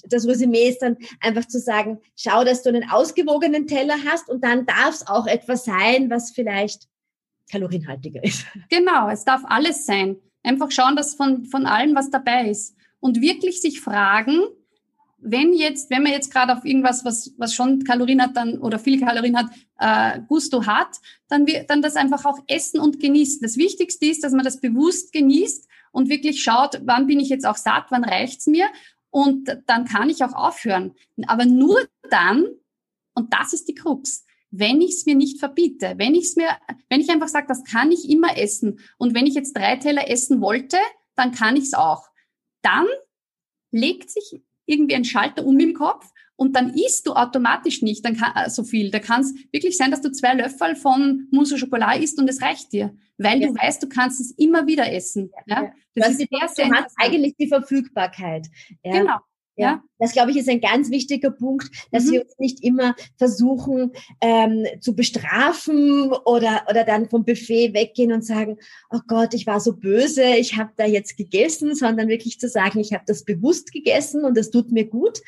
das 0.07 0.27
Resümee 0.27 0.69
ist 0.69 0.81
dann 0.81 0.97
einfach 1.19 1.45
zu 1.45 1.59
sagen, 1.59 1.99
schau, 2.15 2.43
dass 2.43 2.63
du 2.63 2.69
einen 2.69 2.89
ausgewogenen 2.89 3.67
Teller 3.67 3.95
hast 4.05 4.29
und 4.29 4.43
dann 4.43 4.65
darf 4.65 4.95
es 4.95 5.07
auch 5.07 5.27
etwas 5.27 5.65
sein, 5.65 6.09
was 6.09 6.31
vielleicht 6.31 6.87
kalorienhaltiger 7.51 8.23
ist. 8.23 8.45
Genau, 8.69 9.09
es 9.09 9.23
darf 9.23 9.41
alles 9.45 9.85
sein. 9.85 10.17
Einfach 10.43 10.71
schauen, 10.71 10.95
dass 10.95 11.15
von, 11.15 11.45
von 11.45 11.65
allem 11.65 11.95
was 11.95 12.09
dabei 12.09 12.49
ist. 12.49 12.75
Und 12.99 13.21
wirklich 13.21 13.61
sich 13.61 13.81
fragen, 13.81 14.41
wenn 15.19 15.53
jetzt, 15.53 15.89
wenn 15.89 16.03
man 16.03 16.11
jetzt 16.11 16.31
gerade 16.31 16.55
auf 16.55 16.63
irgendwas, 16.63 17.03
was, 17.03 17.33
was 17.37 17.53
schon 17.53 17.83
Kalorien 17.83 18.21
hat, 18.21 18.37
dann 18.37 18.59
oder 18.59 18.79
viel 18.79 18.99
Kalorien 18.99 19.37
hat, 19.37 19.47
äh, 19.79 20.21
Gusto 20.27 20.65
hat, 20.65 20.97
dann, 21.27 21.45
dann 21.67 21.81
das 21.81 21.95
einfach 21.95 22.25
auch 22.25 22.39
essen 22.47 22.79
und 22.79 22.99
genießen. 22.99 23.41
Das 23.41 23.57
Wichtigste 23.57 24.05
ist, 24.05 24.23
dass 24.23 24.33
man 24.33 24.45
das 24.45 24.61
bewusst 24.61 25.11
genießt 25.11 25.67
und 25.91 26.09
wirklich 26.09 26.43
schaut, 26.43 26.81
wann 26.85 27.07
bin 27.07 27.19
ich 27.19 27.29
jetzt 27.29 27.47
auch 27.47 27.57
satt, 27.57 27.85
wann 27.89 28.03
reicht's 28.03 28.47
mir 28.47 28.67
und 29.09 29.49
dann 29.65 29.85
kann 29.85 30.09
ich 30.09 30.23
auch 30.23 30.33
aufhören. 30.33 30.93
Aber 31.25 31.45
nur 31.45 31.79
dann, 32.09 32.45
und 33.15 33.33
das 33.33 33.53
ist 33.53 33.67
die 33.67 33.75
Krux, 33.75 34.26
wenn 34.51 34.81
ich 34.81 34.91
es 34.91 35.05
mir 35.05 35.15
nicht 35.15 35.39
verbiete, 35.39 35.95
wenn 35.97 36.15
ich 36.15 36.25
es 36.25 36.35
mir, 36.35 36.49
wenn 36.89 37.01
ich 37.01 37.09
einfach 37.09 37.27
sage, 37.27 37.47
das 37.47 37.63
kann 37.63 37.91
ich 37.91 38.09
immer 38.09 38.37
essen 38.37 38.79
und 38.97 39.13
wenn 39.13 39.27
ich 39.27 39.35
jetzt 39.35 39.55
drei 39.55 39.75
Teller 39.75 40.09
essen 40.09 40.41
wollte, 40.41 40.77
dann 41.15 41.31
kann 41.31 41.55
ich 41.55 41.65
es 41.65 41.73
auch. 41.73 42.07
Dann 42.61 42.87
legt 43.71 44.09
sich 44.09 44.41
irgendwie 44.65 44.95
ein 44.95 45.05
Schalter 45.05 45.45
um 45.45 45.59
im 45.59 45.73
Kopf 45.73 46.11
und 46.35 46.55
dann 46.55 46.73
isst 46.73 47.07
du 47.07 47.13
automatisch 47.13 47.81
nicht 47.81 48.05
dann 48.05 48.15
kann, 48.15 48.33
äh, 48.35 48.49
so 48.49 48.63
viel. 48.63 48.91
Da 48.91 48.99
kann 48.99 49.21
es 49.21 49.33
wirklich 49.51 49.75
sein, 49.75 49.91
dass 49.91 50.01
du 50.01 50.11
zwei 50.11 50.35
Löffel 50.35 50.75
von 50.75 51.27
Mousse 51.31 51.57
Schokolade 51.57 52.03
isst 52.03 52.19
und 52.19 52.29
es 52.29 52.41
reicht 52.41 52.71
dir, 52.71 52.95
weil 53.17 53.41
ja. 53.41 53.47
du 53.47 53.55
weißt, 53.55 53.81
du 53.83 53.89
kannst 53.89 54.21
es 54.21 54.31
immer 54.31 54.67
wieder 54.67 54.91
essen. 54.91 55.31
Ja, 55.47 55.63
ja. 55.63 55.71
Das, 55.95 56.09
das 56.09 56.19
ist 56.19 56.29
sehr, 56.29 56.47
sehr 56.49 56.69
du 56.69 56.75
hast 56.75 56.95
eigentlich 56.97 57.35
die 57.37 57.47
Verfügbarkeit. 57.47 58.47
Genau. 58.83 59.17
Ja, 59.59 59.83
das 59.97 60.13
glaube 60.13 60.29
ich 60.29 60.37
ist 60.37 60.49
ein 60.49 60.61
ganz 60.61 60.91
wichtiger 60.91 61.31
Punkt, 61.31 61.67
dass 61.91 62.05
mhm. 62.05 62.11
wir 62.11 62.21
uns 62.21 62.37
nicht 62.37 62.63
immer 62.63 62.95
versuchen 63.17 63.91
ähm, 64.21 64.67
zu 64.81 64.95
bestrafen 64.95 66.11
oder 66.25 66.65
oder 66.69 66.83
dann 66.83 67.09
vom 67.09 67.25
Buffet 67.25 67.73
weggehen 67.73 68.11
und 68.11 68.23
sagen, 68.23 68.57
oh 68.91 68.99
Gott, 69.07 69.33
ich 69.33 69.47
war 69.47 69.59
so 69.59 69.75
böse, 69.75 70.23
ich 70.35 70.57
habe 70.57 70.71
da 70.77 70.85
jetzt 70.85 71.17
gegessen, 71.17 71.73
sondern 71.73 72.07
wirklich 72.07 72.39
zu 72.39 72.47
sagen, 72.47 72.79
ich 72.79 72.93
habe 72.93 73.03
das 73.07 73.25
bewusst 73.25 73.71
gegessen 73.71 74.25
und 74.25 74.37
das 74.37 74.51
tut 74.51 74.71
mir 74.71 74.85
gut 74.85 75.21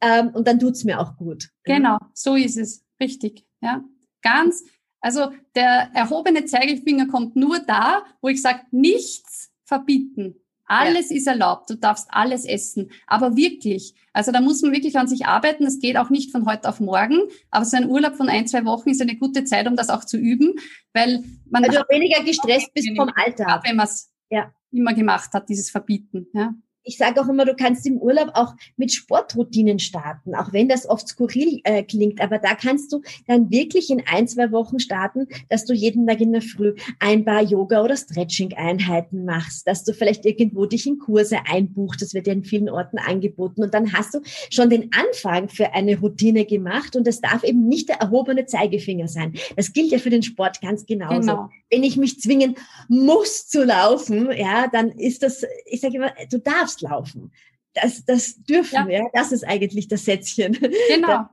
ähm, 0.00 0.30
und 0.34 0.48
dann 0.48 0.58
tut's 0.58 0.82
mir 0.82 1.00
auch 1.00 1.16
gut. 1.16 1.50
Genau, 1.62 1.98
so 2.12 2.34
ist 2.34 2.56
es, 2.58 2.84
richtig. 3.00 3.46
Ja, 3.62 3.84
ganz. 4.22 4.64
Also 5.00 5.30
der 5.54 5.90
erhobene 5.94 6.44
Zeigefinger 6.46 7.06
kommt 7.06 7.36
nur 7.36 7.60
da, 7.60 8.04
wo 8.20 8.28
ich 8.28 8.42
sage, 8.42 8.62
nichts 8.72 9.52
verbieten. 9.64 10.40
Alles 10.66 11.10
ja. 11.10 11.16
ist 11.16 11.26
erlaubt, 11.26 11.70
du 11.70 11.76
darfst 11.76 12.08
alles 12.10 12.44
essen, 12.44 12.90
aber 13.06 13.36
wirklich. 13.36 13.94
Also 14.12 14.32
da 14.32 14.40
muss 14.40 14.62
man 14.62 14.72
wirklich 14.72 14.96
an 14.98 15.08
sich 15.08 15.26
arbeiten. 15.26 15.64
Es 15.64 15.78
geht 15.78 15.96
auch 15.96 16.10
nicht 16.10 16.32
von 16.32 16.46
heute 16.46 16.68
auf 16.68 16.80
morgen, 16.80 17.20
aber 17.50 17.64
so 17.64 17.76
ein 17.76 17.88
Urlaub 17.88 18.16
von 18.16 18.28
ein, 18.28 18.46
zwei 18.46 18.64
Wochen 18.64 18.90
ist 18.90 19.00
eine 19.00 19.16
gute 19.16 19.44
Zeit, 19.44 19.66
um 19.66 19.76
das 19.76 19.90
auch 19.90 20.04
zu 20.04 20.16
üben, 20.16 20.54
weil 20.92 21.24
man... 21.50 21.62
Du 21.62 21.70
weniger 21.88 22.22
gestresst 22.24 22.72
bist 22.74 22.90
vom 22.96 23.10
Alltag. 23.14 23.62
Wenn 23.64 23.76
man's, 23.76 24.10
ja. 24.30 24.52
immer 24.72 24.94
gemacht 24.94 25.32
hat, 25.32 25.48
dieses 25.48 25.70
Verbieten. 25.70 26.26
Ja 26.32 26.54
ich 26.86 26.96
sage 26.96 27.20
auch 27.20 27.28
immer, 27.28 27.44
du 27.44 27.54
kannst 27.54 27.84
im 27.84 27.98
Urlaub 27.98 28.30
auch 28.34 28.54
mit 28.76 28.92
Sportroutinen 28.92 29.80
starten, 29.80 30.34
auch 30.34 30.52
wenn 30.52 30.68
das 30.68 30.88
oft 30.88 31.08
skurril 31.08 31.60
äh, 31.64 31.82
klingt. 31.82 32.20
Aber 32.20 32.38
da 32.38 32.54
kannst 32.54 32.92
du 32.92 33.02
dann 33.26 33.50
wirklich 33.50 33.90
in 33.90 34.04
ein, 34.06 34.28
zwei 34.28 34.52
Wochen 34.52 34.78
starten, 34.78 35.26
dass 35.48 35.64
du 35.64 35.74
jeden 35.74 36.06
Tag 36.06 36.20
in 36.20 36.32
der 36.32 36.42
Früh 36.42 36.74
ein 37.00 37.24
paar 37.24 37.42
Yoga- 37.42 37.82
oder 37.82 37.96
Stretching-Einheiten 37.96 39.24
machst, 39.24 39.66
dass 39.66 39.82
du 39.82 39.92
vielleicht 39.92 40.24
irgendwo 40.24 40.66
dich 40.66 40.86
in 40.86 40.98
Kurse 40.98 41.38
einbuchst. 41.46 42.00
Das 42.00 42.14
wird 42.14 42.28
ja 42.28 42.32
in 42.32 42.44
vielen 42.44 42.70
Orten 42.70 42.98
angeboten. 42.98 43.64
Und 43.64 43.74
dann 43.74 43.92
hast 43.92 44.14
du 44.14 44.20
schon 44.50 44.70
den 44.70 44.90
Anfang 44.92 45.48
für 45.48 45.74
eine 45.74 45.98
Routine 45.98 46.44
gemacht. 46.44 46.94
Und 46.94 47.06
das 47.06 47.20
darf 47.20 47.42
eben 47.42 47.66
nicht 47.66 47.88
der 47.88 47.96
erhobene 47.96 48.46
Zeigefinger 48.46 49.08
sein. 49.08 49.34
Das 49.56 49.72
gilt 49.72 49.90
ja 49.90 49.98
für 49.98 50.10
den 50.10 50.22
Sport 50.22 50.60
ganz 50.60 50.86
genauso. 50.86 51.20
Genau. 51.20 51.50
Wenn 51.68 51.82
ich 51.82 51.96
mich 51.96 52.20
zwingen 52.20 52.54
muss 52.88 53.48
zu 53.48 53.64
laufen, 53.64 54.30
ja, 54.30 54.68
dann 54.68 54.90
ist 54.90 55.24
das, 55.24 55.44
ich 55.64 55.80
sage 55.80 55.96
immer, 55.96 56.12
du 56.30 56.38
darfst 56.38 56.75
darfst 56.76 56.82
laufen. 56.82 57.32
Das, 57.74 58.04
das 58.04 58.42
dürfen, 58.42 58.90
ja. 58.90 59.02
ja. 59.02 59.08
Das 59.12 59.32
ist 59.32 59.44
eigentlich 59.46 59.88
das 59.88 60.04
Sätzchen. 60.04 60.52
Genau. 60.88 61.28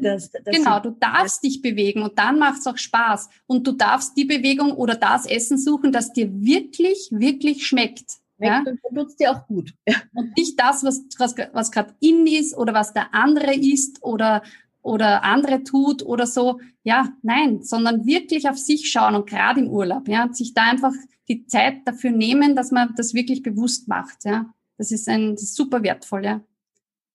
Das, 0.00 0.30
das, 0.30 0.44
das 0.44 0.54
genau, 0.54 0.78
du 0.78 0.90
darfst 0.90 1.42
dich 1.42 1.62
bewegen 1.62 2.02
und 2.02 2.18
dann 2.18 2.38
macht 2.38 2.58
es 2.58 2.66
auch 2.66 2.76
Spaß. 2.76 3.30
Und 3.46 3.66
du 3.66 3.72
darfst 3.72 4.16
die 4.16 4.24
Bewegung 4.24 4.72
oder 4.72 4.94
das 4.94 5.24
Essen 5.24 5.56
suchen, 5.56 5.90
das 5.90 6.12
dir 6.12 6.30
wirklich, 6.32 7.08
wirklich 7.10 7.66
schmeckt. 7.66 8.18
Ja? 8.38 8.62
Und 8.66 8.80
nutzt 8.92 9.20
dir 9.20 9.30
auch 9.30 9.46
gut. 9.46 9.72
Und 10.14 10.36
nicht 10.36 10.60
das, 10.60 10.84
was, 10.84 11.04
was, 11.18 11.34
was 11.52 11.70
gerade 11.70 11.94
in 12.00 12.26
ist 12.26 12.56
oder 12.56 12.74
was 12.74 12.92
der 12.92 13.14
andere 13.14 13.54
isst 13.54 14.02
oder, 14.02 14.42
oder 14.82 15.22
andere 15.24 15.62
tut 15.64 16.02
oder 16.04 16.26
so. 16.26 16.60
Ja, 16.82 17.12
nein, 17.22 17.62
sondern 17.62 18.04
wirklich 18.04 18.48
auf 18.48 18.58
sich 18.58 18.90
schauen 18.90 19.14
und 19.14 19.26
gerade 19.26 19.60
im 19.60 19.70
Urlaub, 19.70 20.08
ja, 20.08 20.28
sich 20.30 20.52
da 20.52 20.64
einfach 20.64 20.92
die 21.28 21.46
Zeit 21.46 21.76
dafür 21.86 22.10
nehmen, 22.10 22.54
dass 22.54 22.70
man 22.70 22.92
das 22.96 23.14
wirklich 23.14 23.42
bewusst 23.42 23.88
macht, 23.88 24.24
ja. 24.24 24.52
Das 24.78 24.90
ist 24.90 25.08
ein 25.08 25.34
das 25.34 25.44
ist 25.44 25.56
super 25.56 25.82
wertvoll, 25.82 26.24
ja. 26.24 26.44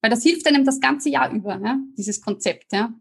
Weil 0.02 0.12
das 0.12 0.24
hilft 0.24 0.48
einem 0.48 0.66
das 0.66 0.80
ganze 0.80 1.10
Jahr 1.10 1.32
über, 1.32 1.60
ja, 1.64 1.80
dieses 1.98 2.22
Konzept, 2.22 2.72
ja. 2.72 2.94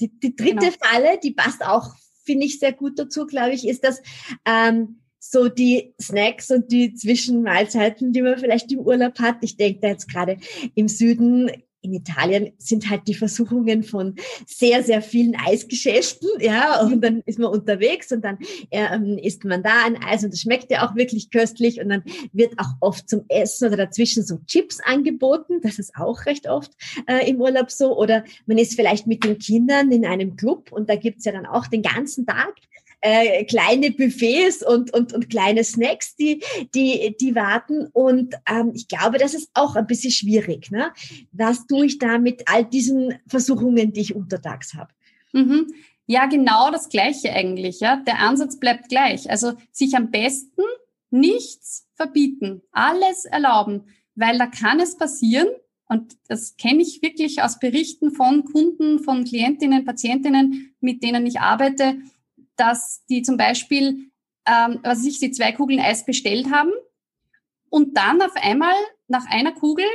Die, 0.00 0.08
die 0.18 0.34
dritte 0.34 0.56
genau. 0.56 0.72
Falle, 0.80 1.18
die 1.22 1.30
passt 1.30 1.64
auch, 1.64 1.94
finde 2.24 2.46
ich, 2.46 2.58
sehr 2.58 2.72
gut 2.72 2.98
dazu, 2.98 3.26
glaube 3.26 3.52
ich, 3.52 3.66
ist, 3.66 3.84
dass 3.84 4.02
ähm, 4.44 5.00
so 5.20 5.48
die 5.48 5.94
Snacks 6.00 6.50
und 6.50 6.70
die 6.70 6.94
Zwischenmahlzeiten, 6.94 8.12
die 8.12 8.20
man 8.20 8.38
vielleicht 8.38 8.70
im 8.72 8.80
Urlaub 8.80 9.18
hat. 9.20 9.38
Ich 9.40 9.56
denke 9.56 9.80
da 9.80 9.88
jetzt 9.88 10.08
gerade 10.08 10.38
im 10.74 10.88
Süden 10.88 11.50
in 11.84 11.92
Italien 11.92 12.52
sind 12.58 12.88
halt 12.88 13.06
die 13.06 13.14
Versuchungen 13.14 13.82
von 13.82 14.14
sehr, 14.46 14.82
sehr 14.82 15.02
vielen 15.02 15.36
Eisgeschäften, 15.36 16.28
ja, 16.40 16.80
und 16.80 17.02
dann 17.02 17.22
ist 17.26 17.38
man 17.38 17.50
unterwegs 17.50 18.10
und 18.10 18.24
dann 18.24 18.38
ähm, 18.70 19.18
isst 19.18 19.44
man 19.44 19.62
da 19.62 19.84
ein 19.84 20.02
Eis 20.02 20.24
und 20.24 20.32
das 20.32 20.40
schmeckt 20.40 20.70
ja 20.70 20.88
auch 20.88 20.96
wirklich 20.96 21.30
köstlich 21.30 21.80
und 21.80 21.90
dann 21.90 22.02
wird 22.32 22.54
auch 22.58 22.72
oft 22.80 23.08
zum 23.08 23.24
Essen 23.28 23.68
oder 23.68 23.76
dazwischen 23.76 24.24
so 24.24 24.38
Chips 24.46 24.80
angeboten, 24.80 25.60
das 25.62 25.78
ist 25.78 25.94
auch 25.96 26.24
recht 26.26 26.48
oft 26.48 26.72
äh, 27.06 27.28
im 27.28 27.40
Urlaub 27.40 27.70
so, 27.70 27.96
oder 27.96 28.24
man 28.46 28.58
ist 28.58 28.74
vielleicht 28.74 29.06
mit 29.06 29.22
den 29.22 29.38
Kindern 29.38 29.92
in 29.92 30.06
einem 30.06 30.36
Club 30.36 30.72
und 30.72 30.88
da 30.88 30.96
gibt's 30.96 31.26
ja 31.26 31.32
dann 31.32 31.46
auch 31.46 31.66
den 31.66 31.82
ganzen 31.82 32.26
Tag 32.26 32.54
äh, 33.04 33.44
kleine 33.44 33.90
Buffets 33.90 34.66
und, 34.66 34.94
und, 34.94 35.12
und 35.12 35.28
kleine 35.28 35.62
Snacks, 35.62 36.16
die, 36.16 36.42
die, 36.74 37.14
die 37.20 37.34
warten. 37.34 37.88
Und 37.92 38.34
ähm, 38.50 38.72
ich 38.74 38.88
glaube, 38.88 39.18
das 39.18 39.34
ist 39.34 39.50
auch 39.52 39.76
ein 39.76 39.86
bisschen 39.86 40.10
schwierig. 40.10 40.70
Ne? 40.70 40.90
Was 41.32 41.66
tue 41.66 41.84
ich 41.84 41.98
da 41.98 42.18
mit 42.18 42.44
all 42.46 42.64
diesen 42.64 43.14
Versuchungen, 43.26 43.92
die 43.92 44.00
ich 44.00 44.14
untertags 44.14 44.72
habe? 44.72 44.88
Mhm. 45.32 45.66
Ja, 46.06 46.24
genau 46.26 46.70
das 46.70 46.88
Gleiche 46.88 47.30
eigentlich. 47.32 47.80
Ja, 47.80 47.96
der 47.96 48.20
Ansatz 48.20 48.58
bleibt 48.58 48.88
gleich. 48.88 49.30
Also 49.30 49.52
sich 49.70 49.94
am 49.96 50.10
besten 50.10 50.62
nichts 51.10 51.86
verbieten, 51.96 52.62
alles 52.72 53.26
erlauben, 53.26 53.84
weil 54.14 54.38
da 54.38 54.46
kann 54.46 54.80
es 54.80 54.96
passieren. 54.96 55.48
Und 55.86 56.16
das 56.28 56.56
kenne 56.56 56.80
ich 56.80 57.02
wirklich 57.02 57.42
aus 57.42 57.58
Berichten 57.58 58.12
von 58.12 58.44
Kunden, 58.44 58.98
von 58.98 59.24
Klientinnen, 59.24 59.84
Patientinnen, 59.84 60.74
mit 60.80 61.02
denen 61.02 61.26
ich 61.26 61.40
arbeite, 61.40 61.96
dass 62.56 63.04
die 63.06 63.22
zum 63.22 63.36
Beispiel, 63.36 64.10
ähm, 64.46 64.80
was 64.82 65.04
ich 65.04 65.18
sie 65.18 65.30
zwei 65.30 65.52
Kugeln 65.52 65.80
Eis 65.80 66.04
bestellt 66.04 66.50
haben 66.50 66.70
und 67.70 67.96
dann 67.96 68.22
auf 68.22 68.34
einmal 68.36 68.74
nach 69.08 69.26
einer 69.26 69.52
Kugel 69.52 69.86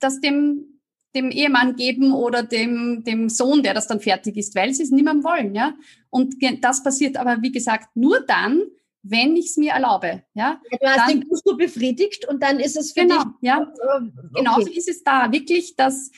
das 0.00 0.20
dem 0.20 0.70
dem 1.14 1.30
Ehemann 1.30 1.76
geben 1.76 2.12
oder 2.12 2.42
dem, 2.42 3.02
dem 3.04 3.28
Sohn, 3.28 3.62
der 3.62 3.74
das 3.74 3.86
dann 3.86 4.00
fertig 4.00 4.36
ist, 4.36 4.54
weil 4.54 4.72
sie 4.72 4.84
es 4.84 4.90
niemandem 4.90 5.24
wollen, 5.24 5.54
ja. 5.54 5.74
Und 6.08 6.36
das 6.60 6.82
passiert 6.82 7.16
aber, 7.16 7.42
wie 7.42 7.52
gesagt, 7.52 7.96
nur 7.96 8.20
dann, 8.20 8.62
wenn 9.02 9.36
ich 9.36 9.46
es 9.46 9.56
mir 9.56 9.72
erlaube, 9.72 10.22
ja. 10.34 10.60
ja 10.70 10.78
du 10.78 10.86
hast 10.86 10.98
dann, 10.98 11.20
den 11.20 11.28
Gusto 11.28 11.56
befriedigt 11.56 12.28
und 12.28 12.42
dann 12.42 12.60
ist 12.60 12.76
es 12.76 12.92
für 12.92 13.00
genau, 13.00 13.24
dich. 13.24 13.32
Ja, 13.40 13.60
okay. 13.60 14.10
genauso 14.34 14.68
ist 14.68 14.88
es 14.88 15.02
da. 15.02 15.32
Wirklich, 15.32 15.74
dass 15.74 16.10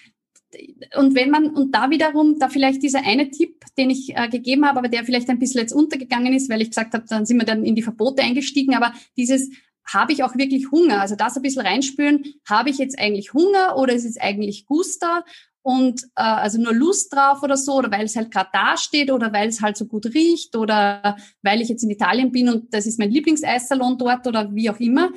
und 0.96 1.14
wenn 1.14 1.30
man, 1.30 1.50
und 1.50 1.74
da 1.74 1.90
wiederum, 1.90 2.38
da 2.38 2.48
vielleicht 2.48 2.82
dieser 2.82 3.04
eine 3.04 3.30
Tipp, 3.30 3.64
den 3.78 3.90
ich 3.90 4.16
äh, 4.16 4.28
gegeben 4.28 4.66
habe, 4.66 4.78
aber 4.78 4.88
der 4.88 5.04
vielleicht 5.04 5.28
ein 5.28 5.38
bisschen 5.38 5.60
jetzt 5.60 5.72
untergegangen 5.72 6.32
ist, 6.34 6.50
weil 6.50 6.62
ich 6.62 6.70
gesagt 6.70 6.94
habe, 6.94 7.04
dann 7.08 7.26
sind 7.26 7.38
wir 7.38 7.46
dann 7.46 7.64
in 7.64 7.74
die 7.74 7.82
Verbote 7.82 8.22
eingestiegen, 8.22 8.74
aber 8.74 8.92
dieses, 9.16 9.50
habe 9.86 10.12
ich 10.12 10.22
auch 10.22 10.36
wirklich 10.36 10.70
Hunger? 10.70 11.00
Also 11.00 11.16
das 11.16 11.36
ein 11.36 11.42
bisschen 11.42 11.66
reinspüren, 11.66 12.24
habe 12.48 12.70
ich 12.70 12.78
jetzt 12.78 12.98
eigentlich 12.98 13.32
Hunger 13.32 13.76
oder 13.76 13.92
ist 13.94 14.04
es 14.04 14.18
eigentlich 14.18 14.66
Guster? 14.66 15.24
Und 15.64 16.02
äh, 16.16 16.22
also 16.22 16.60
nur 16.60 16.74
Lust 16.74 17.12
drauf 17.12 17.42
oder 17.42 17.56
so, 17.56 17.74
oder 17.74 17.90
weil 17.92 18.04
es 18.04 18.16
halt 18.16 18.32
gerade 18.32 18.50
da 18.52 18.76
steht 18.76 19.12
oder 19.12 19.32
weil 19.32 19.48
es 19.48 19.60
halt 19.60 19.76
so 19.76 19.86
gut 19.86 20.06
riecht 20.06 20.56
oder 20.56 21.16
weil 21.42 21.60
ich 21.60 21.68
jetzt 21.68 21.84
in 21.84 21.90
Italien 21.90 22.32
bin 22.32 22.48
und 22.48 22.74
das 22.74 22.86
ist 22.86 22.98
mein 22.98 23.12
Lieblingseissalon 23.12 23.96
dort 23.96 24.26
oder 24.26 24.52
wie 24.54 24.70
auch 24.70 24.80
immer. 24.80 25.12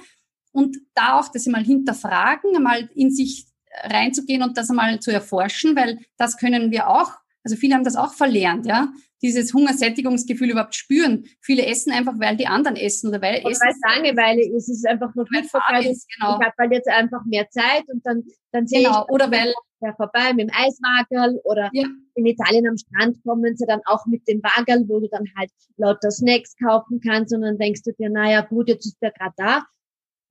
Und 0.51 0.77
da 0.93 1.19
auch 1.19 1.29
das 1.29 1.47
mal 1.47 1.63
hinterfragen, 1.63 2.55
einmal 2.55 2.89
in 2.93 3.11
sich 3.11 3.47
reinzugehen 3.83 4.43
und 4.43 4.57
das 4.57 4.69
einmal 4.69 4.99
zu 4.99 5.11
erforschen, 5.11 5.75
weil 5.75 5.99
das 6.17 6.37
können 6.37 6.71
wir 6.71 6.89
auch, 6.89 7.11
also 7.43 7.55
viele 7.55 7.75
haben 7.75 7.83
das 7.83 7.95
auch 7.95 8.13
verlernt, 8.13 8.65
ja, 8.65 8.91
dieses 9.21 9.53
Hungersättigungsgefühl 9.53 10.51
überhaupt 10.51 10.75
spüren. 10.75 11.25
Viele 11.41 11.65
essen 11.65 11.91
einfach, 11.91 12.13
weil 12.19 12.37
die 12.37 12.47
anderen 12.47 12.75
essen 12.75 13.09
oder 13.09 13.21
weil 13.21 13.35
essen. 13.35 13.45
Weil 13.45 13.71
es 13.71 13.95
Langeweile 13.95 14.41
ist, 14.41 14.69
es 14.69 14.77
ist 14.77 14.87
einfach 14.87 15.13
nur 15.15 15.25
Verfall 15.25 15.85
ist, 15.85 16.07
genau. 16.15 16.37
Ich 16.39 16.45
habe 16.45 16.53
halt 16.59 16.71
jetzt 16.71 16.89
einfach 16.89 17.23
mehr 17.25 17.49
Zeit 17.49 17.83
und 17.87 18.05
dann, 18.05 18.23
dann 18.51 18.67
sehe 18.67 18.83
genau. 18.83 19.03
ich 19.03 19.13
oder 19.13 19.31
weil 19.31 19.53
vorbei 19.97 20.33
mit 20.33 20.49
dem 20.49 20.51
Eiswagel 20.51 21.39
oder 21.43 21.69
ja. 21.73 21.87
in 22.15 22.25
Italien 22.25 22.67
am 22.67 22.77
Strand 22.77 23.21
kommen 23.23 23.55
sie 23.55 23.65
dann 23.67 23.81
auch 23.85 24.05
mit 24.07 24.27
dem 24.27 24.41
Wagel, 24.41 24.87
wo 24.87 24.99
du 24.99 25.07
dann 25.09 25.25
halt 25.37 25.51
lauter 25.77 26.09
Snacks 26.09 26.55
kaufen 26.57 26.99
kannst 27.01 27.33
und 27.33 27.41
dann 27.41 27.57
denkst 27.57 27.83
du 27.83 27.91
dir, 27.93 28.09
naja 28.09 28.41
gut, 28.41 28.67
jetzt 28.67 28.85
ist 28.85 28.97
der 29.01 29.11
gerade 29.11 29.33
da. 29.37 29.63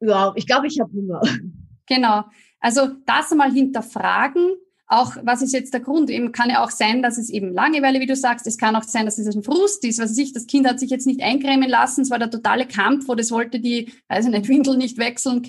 Ja, 0.00 0.32
ich 0.34 0.46
glaube, 0.46 0.66
ich 0.66 0.80
habe 0.80 0.92
Hunger. 0.92 1.20
Genau. 1.86 2.24
Also 2.60 2.88
das 3.06 3.30
einmal 3.32 3.52
hinterfragen. 3.52 4.54
Auch, 4.86 5.16
was 5.22 5.40
ist 5.40 5.54
jetzt 5.54 5.72
der 5.72 5.80
Grund? 5.80 6.10
Eben 6.10 6.30
kann 6.32 6.50
ja 6.50 6.62
auch 6.62 6.70
sein, 6.70 7.02
dass 7.02 7.16
es 7.16 7.30
eben 7.30 7.52
Langeweile, 7.52 8.00
wie 8.00 8.06
du 8.06 8.14
sagst. 8.14 8.46
Es 8.46 8.58
kann 8.58 8.76
auch 8.76 8.82
sein, 8.82 9.06
dass 9.06 9.18
es 9.18 9.34
ein 9.34 9.42
Frust 9.42 9.82
ist. 9.84 9.98
Was 9.98 10.10
weiß 10.10 10.18
ich, 10.18 10.32
das 10.34 10.46
Kind 10.46 10.68
hat 10.68 10.78
sich 10.78 10.90
jetzt 10.90 11.06
nicht 11.06 11.22
eincremen 11.22 11.68
lassen. 11.68 12.02
Es 12.02 12.10
war 12.10 12.18
der 12.18 12.30
totale 12.30 12.66
Kampf, 12.66 13.08
wo 13.08 13.14
das 13.14 13.30
wollte 13.30 13.60
die, 13.60 13.92
weiß 14.08 14.26
ich 14.26 14.30
nicht, 14.30 14.48
Windel 14.48 14.76
nicht 14.76 14.98
wechseln. 14.98 15.42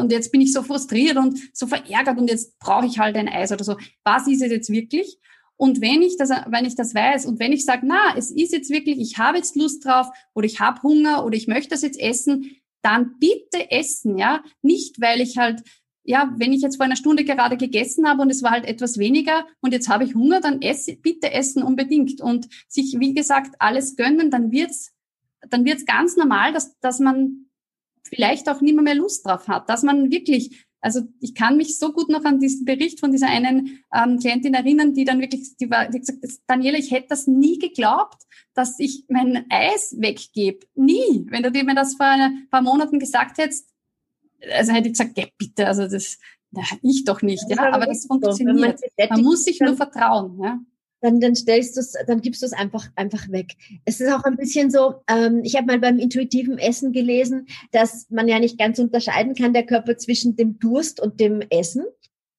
Und 0.00 0.12
jetzt 0.12 0.32
bin 0.32 0.40
ich 0.40 0.52
so 0.52 0.62
frustriert 0.62 1.16
und 1.16 1.38
so 1.52 1.68
verärgert 1.68 2.18
und 2.18 2.28
jetzt 2.28 2.58
brauche 2.58 2.86
ich 2.86 2.98
halt 2.98 3.16
ein 3.16 3.28
Eis 3.28 3.52
oder 3.52 3.64
so. 3.64 3.76
Was 4.04 4.26
ist 4.26 4.42
es 4.42 4.50
jetzt 4.50 4.70
wirklich? 4.70 5.18
Und 5.56 5.80
wenn 5.80 6.02
ich 6.02 6.16
das, 6.16 6.30
wenn 6.30 6.64
ich 6.64 6.74
das 6.74 6.94
weiß 6.94 7.26
und 7.26 7.38
wenn 7.38 7.52
ich 7.52 7.64
sage, 7.64 7.82
na, 7.84 8.14
es 8.16 8.30
ist 8.30 8.52
jetzt 8.52 8.70
wirklich, 8.70 8.98
ich 8.98 9.18
habe 9.18 9.36
jetzt 9.36 9.56
Lust 9.56 9.84
drauf 9.84 10.08
oder 10.34 10.46
ich 10.46 10.58
habe 10.58 10.82
Hunger 10.82 11.24
oder 11.24 11.36
ich 11.36 11.48
möchte 11.48 11.70
das 11.70 11.82
jetzt 11.82 12.00
essen, 12.00 12.56
dann 12.82 13.16
bitte 13.18 13.70
essen, 13.70 14.16
ja. 14.18 14.42
Nicht, 14.62 15.00
weil 15.00 15.20
ich 15.20 15.36
halt 15.36 15.62
ja, 16.04 16.32
wenn 16.36 16.52
ich 16.52 16.62
jetzt 16.62 16.76
vor 16.76 16.86
einer 16.86 16.96
Stunde 16.96 17.24
gerade 17.24 17.56
gegessen 17.56 18.08
habe 18.08 18.22
und 18.22 18.30
es 18.30 18.42
war 18.42 18.52
halt 18.52 18.64
etwas 18.64 18.98
weniger 18.98 19.46
und 19.60 19.72
jetzt 19.72 19.88
habe 19.88 20.04
ich 20.04 20.14
Hunger, 20.14 20.40
dann 20.40 20.62
esse, 20.62 20.96
bitte 20.96 21.32
essen 21.32 21.62
unbedingt 21.62 22.20
und 22.20 22.48
sich, 22.68 22.96
wie 22.98 23.14
gesagt, 23.14 23.54
alles 23.58 23.96
gönnen, 23.96 24.30
dann 24.30 24.50
wird's, 24.50 24.92
dann 25.48 25.64
wird's 25.64 25.84
ganz 25.84 26.16
normal, 26.16 26.52
dass, 26.52 26.78
dass 26.80 27.00
man 27.00 27.46
vielleicht 28.02 28.48
auch 28.48 28.60
nicht 28.60 28.74
mehr, 28.74 28.82
mehr 28.82 28.94
Lust 28.94 29.26
drauf 29.26 29.46
hat, 29.48 29.68
dass 29.68 29.82
man 29.82 30.10
wirklich, 30.10 30.66
also 30.80 31.02
ich 31.20 31.34
kann 31.34 31.56
mich 31.56 31.78
so 31.78 31.92
gut 31.92 32.08
noch 32.08 32.24
an 32.24 32.40
diesen 32.40 32.64
Bericht 32.64 33.00
von 33.00 33.12
dieser 33.12 33.28
einen 33.28 33.80
ähm, 33.94 34.18
Klientin 34.18 34.54
erinnern, 34.54 34.94
die 34.94 35.04
dann 35.04 35.20
wirklich, 35.20 35.56
die 35.58 35.70
war, 35.70 35.88
die 35.88 36.00
gesagt, 36.00 36.18
Daniela, 36.46 36.78
ich 36.78 36.90
hätte 36.90 37.08
das 37.10 37.26
nie 37.26 37.58
geglaubt, 37.58 38.22
dass 38.54 38.78
ich 38.78 39.04
mein 39.08 39.44
Eis 39.50 39.94
weggebe. 39.98 40.66
Nie. 40.74 41.26
Wenn 41.28 41.42
du 41.42 41.50
mir 41.50 41.74
das 41.74 41.94
vor 41.94 42.06
ein 42.06 42.48
paar 42.50 42.62
Monaten 42.62 42.98
gesagt 42.98 43.38
hättest, 43.38 43.68
also 44.52 44.72
hätte 44.72 44.88
ich 44.88 44.94
gesagt, 44.94 45.18
ja, 45.18 45.26
bitte, 45.38 45.66
also 45.66 45.86
das, 45.88 46.18
na, 46.50 46.62
ich 46.82 47.04
doch 47.04 47.22
nicht, 47.22 47.44
ja, 47.48 47.58
aber, 47.58 47.74
aber 47.74 47.86
das 47.86 48.06
funktioniert. 48.06 48.78
So. 48.78 48.86
Man, 48.98 49.08
man, 49.10 49.22
muss 49.22 49.44
sich 49.44 49.60
nur 49.60 49.76
vertrauen, 49.76 50.40
ja. 50.42 50.58
Dann, 51.02 51.18
dann 51.18 51.34
stellst 51.34 51.76
du 51.76 51.80
es, 51.80 51.94
dann 52.06 52.20
gibst 52.20 52.42
du 52.42 52.46
es 52.46 52.52
einfach, 52.52 52.88
einfach 52.94 53.30
weg. 53.30 53.54
Es 53.86 54.00
ist 54.00 54.12
auch 54.12 54.24
ein 54.24 54.36
bisschen 54.36 54.70
so, 54.70 54.96
ähm, 55.08 55.40
ich 55.44 55.56
habe 55.56 55.66
mal 55.66 55.78
beim 55.78 55.98
intuitiven 55.98 56.58
Essen 56.58 56.92
gelesen, 56.92 57.46
dass 57.72 58.06
man 58.10 58.28
ja 58.28 58.38
nicht 58.38 58.58
ganz 58.58 58.78
unterscheiden 58.78 59.34
kann, 59.34 59.54
der 59.54 59.64
Körper 59.64 59.96
zwischen 59.96 60.36
dem 60.36 60.58
Durst 60.58 61.00
und 61.00 61.18
dem 61.18 61.40
Essen. 61.48 61.84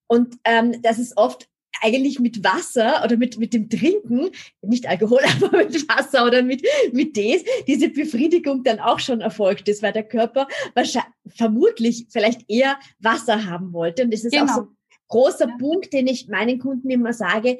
Und 0.05 0.35
ähm, 0.43 0.79
dass 0.83 0.99
es 0.99 1.17
oft 1.17 1.49
eigentlich 1.81 2.19
mit 2.19 2.43
Wasser 2.43 3.01
oder 3.03 3.17
mit, 3.17 3.37
mit 3.37 3.53
dem 3.53 3.69
Trinken, 3.69 4.29
nicht 4.61 4.87
Alkohol, 4.87 5.21
aber 5.41 5.57
mit 5.57 5.87
Wasser 5.87 6.25
oder 6.25 6.43
mit, 6.43 6.65
mit 6.91 7.13
Tees, 7.13 7.43
diese 7.67 7.89
Befriedigung 7.89 8.63
dann 8.63 8.79
auch 8.79 8.99
schon 8.99 9.21
erfolgt 9.21 9.67
ist, 9.67 9.81
weil 9.81 9.93
der 9.93 10.07
Körper 10.07 10.47
wahrscheinlich, 10.75 11.11
vermutlich 11.27 12.07
vielleicht 12.09 12.49
eher 12.49 12.77
Wasser 12.99 13.45
haben 13.45 13.73
wollte. 13.73 14.03
Und 14.03 14.13
das 14.13 14.23
ist 14.23 14.31
genau. 14.31 14.45
auch 14.45 14.55
so 14.55 14.61
ein 14.61 14.67
großer 15.07 15.47
ja. 15.47 15.57
Punkt, 15.57 15.93
den 15.93 16.07
ich 16.07 16.27
meinen 16.27 16.59
Kunden 16.59 16.89
immer 16.89 17.13
sage. 17.13 17.57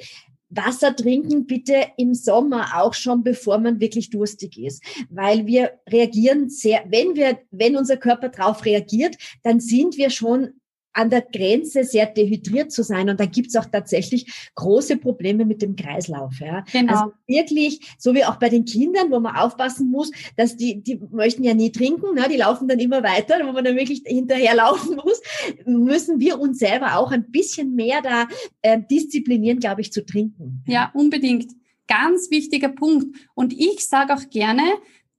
Wasser 0.51 0.95
trinken 0.95 1.45
bitte 1.45 1.85
im 1.97 2.13
Sommer 2.13 2.81
auch 2.81 2.93
schon, 2.93 3.23
bevor 3.23 3.57
man 3.57 3.79
wirklich 3.79 4.09
durstig 4.09 4.57
ist, 4.59 4.83
weil 5.09 5.45
wir 5.47 5.79
reagieren 5.89 6.49
sehr, 6.49 6.83
wenn 6.89 7.15
wir, 7.15 7.39
wenn 7.51 7.77
unser 7.77 7.97
Körper 7.97 8.29
drauf 8.29 8.65
reagiert, 8.65 9.15
dann 9.43 9.61
sind 9.61 9.97
wir 9.97 10.09
schon 10.09 10.60
an 10.93 11.09
der 11.09 11.21
Grenze 11.21 11.83
sehr 11.83 12.05
dehydriert 12.05 12.71
zu 12.71 12.83
sein. 12.83 13.09
Und 13.09 13.19
da 13.19 13.25
gibt's 13.25 13.55
auch 13.55 13.65
tatsächlich 13.65 14.49
große 14.55 14.97
Probleme 14.97 15.45
mit 15.45 15.61
dem 15.61 15.75
Kreislauf. 15.75 16.39
Ja. 16.39 16.63
Genau. 16.71 16.93
Also 16.93 17.13
wirklich, 17.27 17.95
so 17.97 18.13
wie 18.13 18.25
auch 18.25 18.37
bei 18.37 18.49
den 18.49 18.65
Kindern, 18.65 19.11
wo 19.11 19.19
man 19.19 19.35
aufpassen 19.35 19.89
muss, 19.89 20.11
dass 20.35 20.57
die, 20.57 20.81
die 20.81 21.01
möchten 21.11 21.43
ja 21.43 21.53
nie 21.53 21.71
trinken, 21.71 22.15
ne? 22.15 22.27
die 22.29 22.37
laufen 22.37 22.67
dann 22.67 22.79
immer 22.79 23.03
weiter, 23.03 23.35
wo 23.45 23.51
man 23.51 23.63
dann 23.63 23.75
wirklich 23.75 24.03
hinterherlaufen 24.05 24.95
muss, 25.03 25.21
müssen 25.65 26.19
wir 26.19 26.39
uns 26.39 26.59
selber 26.59 26.97
auch 26.97 27.11
ein 27.11 27.31
bisschen 27.31 27.75
mehr 27.75 28.01
da 28.01 28.27
äh, 28.61 28.79
disziplinieren, 28.89 29.59
glaube 29.59 29.81
ich, 29.81 29.91
zu 29.91 30.05
trinken. 30.05 30.63
Ja, 30.67 30.91
unbedingt. 30.93 31.51
Ganz 31.87 32.31
wichtiger 32.31 32.69
Punkt. 32.69 33.17
Und 33.35 33.53
ich 33.53 33.85
sage 33.85 34.13
auch 34.13 34.29
gerne, 34.29 34.63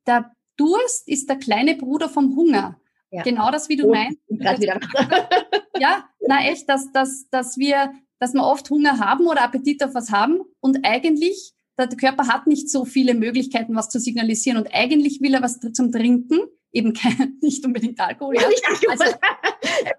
der 0.06 0.32
Durst 0.56 1.08
ist 1.08 1.28
der 1.28 1.36
kleine 1.36 1.76
Bruder 1.76 2.08
vom 2.08 2.36
Hunger. 2.36 2.78
Ja. 3.10 3.22
Genau 3.22 3.50
das, 3.50 3.68
wie 3.68 3.76
du 3.76 3.88
oh, 3.88 3.90
meinst. 3.90 4.18
ja, 5.78 6.04
na 6.20 6.46
echt, 6.46 6.68
dass, 6.68 6.92
dass, 6.92 7.28
dass 7.30 7.56
wir, 7.58 7.92
dass 8.18 8.34
wir 8.34 8.44
oft 8.44 8.68
Hunger 8.70 8.98
haben 8.98 9.26
oder 9.26 9.42
Appetit 9.42 9.82
auf 9.82 9.94
was 9.94 10.10
haben 10.10 10.40
und 10.60 10.84
eigentlich, 10.84 11.52
der 11.78 11.88
Körper 11.88 12.28
hat 12.28 12.46
nicht 12.46 12.70
so 12.70 12.84
viele 12.84 13.14
Möglichkeiten, 13.14 13.74
was 13.74 13.88
zu 13.88 13.98
signalisieren 13.98 14.58
und 14.58 14.72
eigentlich 14.72 15.20
will 15.20 15.34
er 15.34 15.42
was 15.42 15.58
zum 15.58 15.90
Trinken, 15.90 16.40
eben 16.72 16.92
kein, 16.92 17.38
nicht 17.42 17.64
unbedingt 17.64 18.00
Alkohol. 18.00 18.36
Ja. 18.36 18.42
Also, 18.90 19.04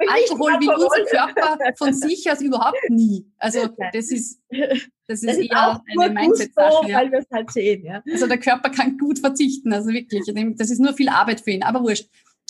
Alkohol 0.07 0.53
will 0.59 0.69
unser 0.69 1.05
Körper 1.05 1.57
von 1.77 1.93
sich 1.93 2.29
aus 2.31 2.41
überhaupt 2.41 2.89
nie. 2.89 3.25
Also 3.37 3.67
das 3.93 4.11
ist, 4.11 4.41
das 4.49 4.69
ist, 4.71 4.89
das 5.07 5.23
ist 5.23 5.37
eher 5.37 5.81
eine 5.97 6.13
Mindset-Sache. 6.13 6.89
Ja. 6.89 7.01
Halt 7.31 7.51
sehen, 7.51 7.85
ja. 7.85 8.03
Also 8.11 8.27
der 8.27 8.37
Körper 8.37 8.69
kann 8.69 8.97
gut 8.97 9.19
verzichten, 9.19 9.73
also 9.73 9.89
wirklich. 9.89 10.23
Das 10.57 10.69
ist 10.69 10.79
nur 10.79 10.93
viel 10.93 11.09
Arbeit 11.09 11.41
für 11.41 11.51
ihn, 11.51 11.63
aber 11.63 11.81
wurscht. 11.81 12.09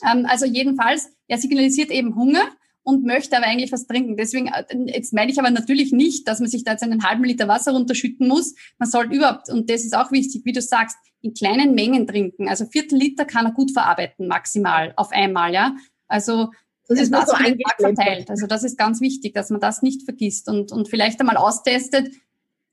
Ähm, 0.09 0.25
also 0.27 0.45
jedenfalls, 0.45 1.09
er 1.27 1.37
signalisiert 1.37 1.91
eben 1.91 2.15
Hunger 2.15 2.49
und 2.83 3.05
möchte 3.05 3.37
aber 3.37 3.47
eigentlich 3.47 3.71
was 3.71 3.87
trinken. 3.87 4.17
Deswegen, 4.17 4.47
äh, 4.47 4.65
jetzt 4.87 5.13
meine 5.13 5.31
ich 5.31 5.39
aber 5.39 5.49
natürlich 5.49 5.91
nicht, 5.91 6.27
dass 6.27 6.39
man 6.39 6.49
sich 6.49 6.63
da 6.63 6.71
jetzt 6.71 6.83
einen 6.83 7.03
halben 7.03 7.23
Liter 7.23 7.47
Wasser 7.47 7.71
runterschütten 7.71 8.27
muss. 8.27 8.53
Man 8.77 8.89
sollte 8.89 9.15
überhaupt, 9.15 9.49
und 9.49 9.69
das 9.69 9.83
ist 9.83 9.95
auch 9.95 10.11
wichtig, 10.11 10.43
wie 10.45 10.51
du 10.51 10.61
sagst, 10.61 10.97
in 11.21 11.33
kleinen 11.33 11.73
Mengen 11.73 12.05
trinken. 12.05 12.49
Also 12.49 12.65
Viertel 12.65 12.97
Liter 12.97 13.25
kann 13.25 13.45
er 13.45 13.53
gut 13.53 13.71
verarbeiten, 13.71 14.27
maximal, 14.27 14.93
auf 14.97 15.11
einmal, 15.11 15.53
ja. 15.53 15.75
Also, 16.07 16.51
das 16.87 16.99
ist 16.99 17.13
das 17.13 17.29
so 17.29 17.35
verteilt. 17.37 18.29
Also 18.29 18.45
das 18.45 18.63
ist 18.63 18.77
ganz 18.77 18.99
wichtig, 18.99 19.33
dass 19.33 19.49
man 19.49 19.61
das 19.61 19.81
nicht 19.81 20.03
vergisst 20.03 20.49
und, 20.49 20.73
und 20.73 20.89
vielleicht 20.89 21.19
einmal 21.21 21.37
austestet, 21.37 22.11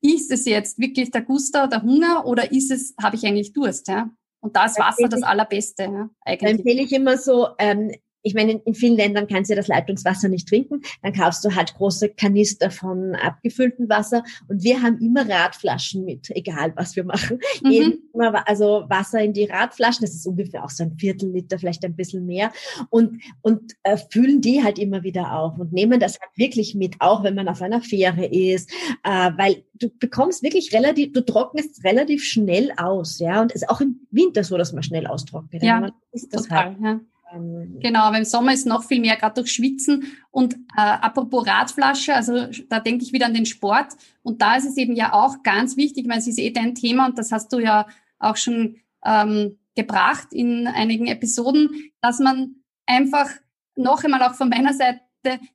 ist 0.02 0.32
es 0.32 0.46
jetzt 0.46 0.78
wirklich 0.78 1.12
der 1.12 1.22
Guster, 1.22 1.68
der 1.68 1.82
Hunger 1.82 2.26
oder 2.26 2.50
ist 2.50 2.72
es, 2.72 2.94
habe 3.00 3.16
ich 3.16 3.24
eigentlich 3.24 3.52
Durst, 3.52 3.86
ja? 3.88 4.10
Und 4.40 4.56
da 4.56 4.64
ist 4.64 4.78
Wasser 4.78 5.08
das 5.08 5.22
Allerbeste. 5.22 5.82
Ja, 5.84 6.10
eigentlich. 6.22 6.40
Da 6.40 6.46
empfehle 6.48 6.82
ich 6.82 6.92
immer 6.92 7.18
so, 7.18 7.48
ähm, 7.58 7.92
ich 8.22 8.34
meine, 8.34 8.52
in 8.64 8.74
vielen 8.74 8.96
Ländern 8.96 9.26
kannst 9.26 9.50
du 9.50 9.54
das 9.54 9.68
Leitungswasser 9.68 10.28
nicht 10.28 10.48
trinken. 10.48 10.82
Dann 11.02 11.12
kaufst 11.12 11.44
du 11.44 11.54
halt 11.54 11.74
große 11.74 12.10
Kanister 12.10 12.70
von 12.70 13.14
abgefülltem 13.14 13.88
Wasser. 13.88 14.22
Und 14.48 14.62
wir 14.62 14.82
haben 14.82 14.98
immer 14.98 15.28
Radflaschen 15.28 16.04
mit, 16.04 16.30
egal 16.30 16.72
was 16.76 16.96
wir 16.96 17.04
machen. 17.04 17.40
Mhm. 17.62 17.98
Also 18.44 18.84
Wasser 18.88 19.22
in 19.22 19.32
die 19.32 19.44
Radflaschen. 19.44 20.02
Das 20.02 20.14
ist 20.14 20.26
ungefähr 20.26 20.64
auch 20.64 20.70
so 20.70 20.84
ein 20.84 20.96
Viertel 20.98 21.30
Liter, 21.30 21.58
vielleicht 21.58 21.84
ein 21.84 21.96
bisschen 21.96 22.26
mehr. 22.26 22.52
Und, 22.90 23.22
und 23.42 23.74
äh, 23.82 23.96
füllen 24.10 24.40
die 24.40 24.62
halt 24.62 24.78
immer 24.78 25.02
wieder 25.02 25.36
auf 25.36 25.58
und 25.58 25.72
nehmen 25.72 26.00
das 26.00 26.18
halt 26.20 26.30
wirklich 26.36 26.74
mit, 26.74 26.96
auch 26.98 27.22
wenn 27.22 27.34
man 27.34 27.48
auf 27.48 27.62
einer 27.62 27.80
Fähre 27.80 28.26
ist. 28.26 28.70
Äh, 29.04 29.30
weil 29.36 29.64
du 29.74 29.88
bekommst 29.98 30.42
wirklich 30.42 30.72
relativ, 30.74 31.12
du 31.12 31.24
trocknest 31.24 31.84
relativ 31.84 32.24
schnell 32.24 32.72
aus. 32.76 33.18
Ja, 33.18 33.40
und 33.40 33.52
es 33.54 33.62
ist 33.62 33.68
auch 33.68 33.80
im 33.80 34.06
Winter 34.10 34.44
so, 34.44 34.58
dass 34.58 34.72
man 34.72 34.82
schnell 34.82 35.06
austrocknet. 35.06 35.62
Ja, 35.62 35.90
total, 36.30 36.76
halt. 36.76 36.76
ja. 36.82 37.00
Ähm, 37.32 37.78
genau, 37.80 38.00
aber 38.00 38.18
im 38.18 38.24
Sommer 38.24 38.52
ist 38.52 38.66
noch 38.66 38.84
viel 38.84 39.00
mehr, 39.00 39.16
gerade 39.16 39.34
durch 39.34 39.52
Schwitzen. 39.52 40.04
Und 40.30 40.54
äh, 40.76 40.80
apropos 40.80 41.46
Radflasche, 41.46 42.14
also 42.14 42.46
da 42.68 42.80
denke 42.80 43.04
ich 43.04 43.12
wieder 43.12 43.26
an 43.26 43.34
den 43.34 43.46
Sport. 43.46 43.94
Und 44.22 44.42
da 44.42 44.56
ist 44.56 44.66
es 44.66 44.76
eben 44.76 44.96
ja 44.96 45.12
auch 45.12 45.42
ganz 45.42 45.76
wichtig, 45.76 46.08
weil 46.08 46.18
es 46.18 46.26
ist 46.26 46.38
eh 46.38 46.50
dein 46.50 46.74
Thema 46.74 47.06
und 47.06 47.18
das 47.18 47.32
hast 47.32 47.52
du 47.52 47.58
ja 47.58 47.86
auch 48.18 48.36
schon 48.36 48.76
ähm, 49.04 49.58
gebracht 49.74 50.28
in 50.32 50.66
einigen 50.66 51.06
Episoden, 51.06 51.90
dass 52.00 52.18
man 52.18 52.56
einfach 52.86 53.30
noch 53.76 54.04
einmal 54.04 54.22
auch 54.22 54.34
von 54.34 54.48
meiner 54.48 54.74
Seite 54.74 55.00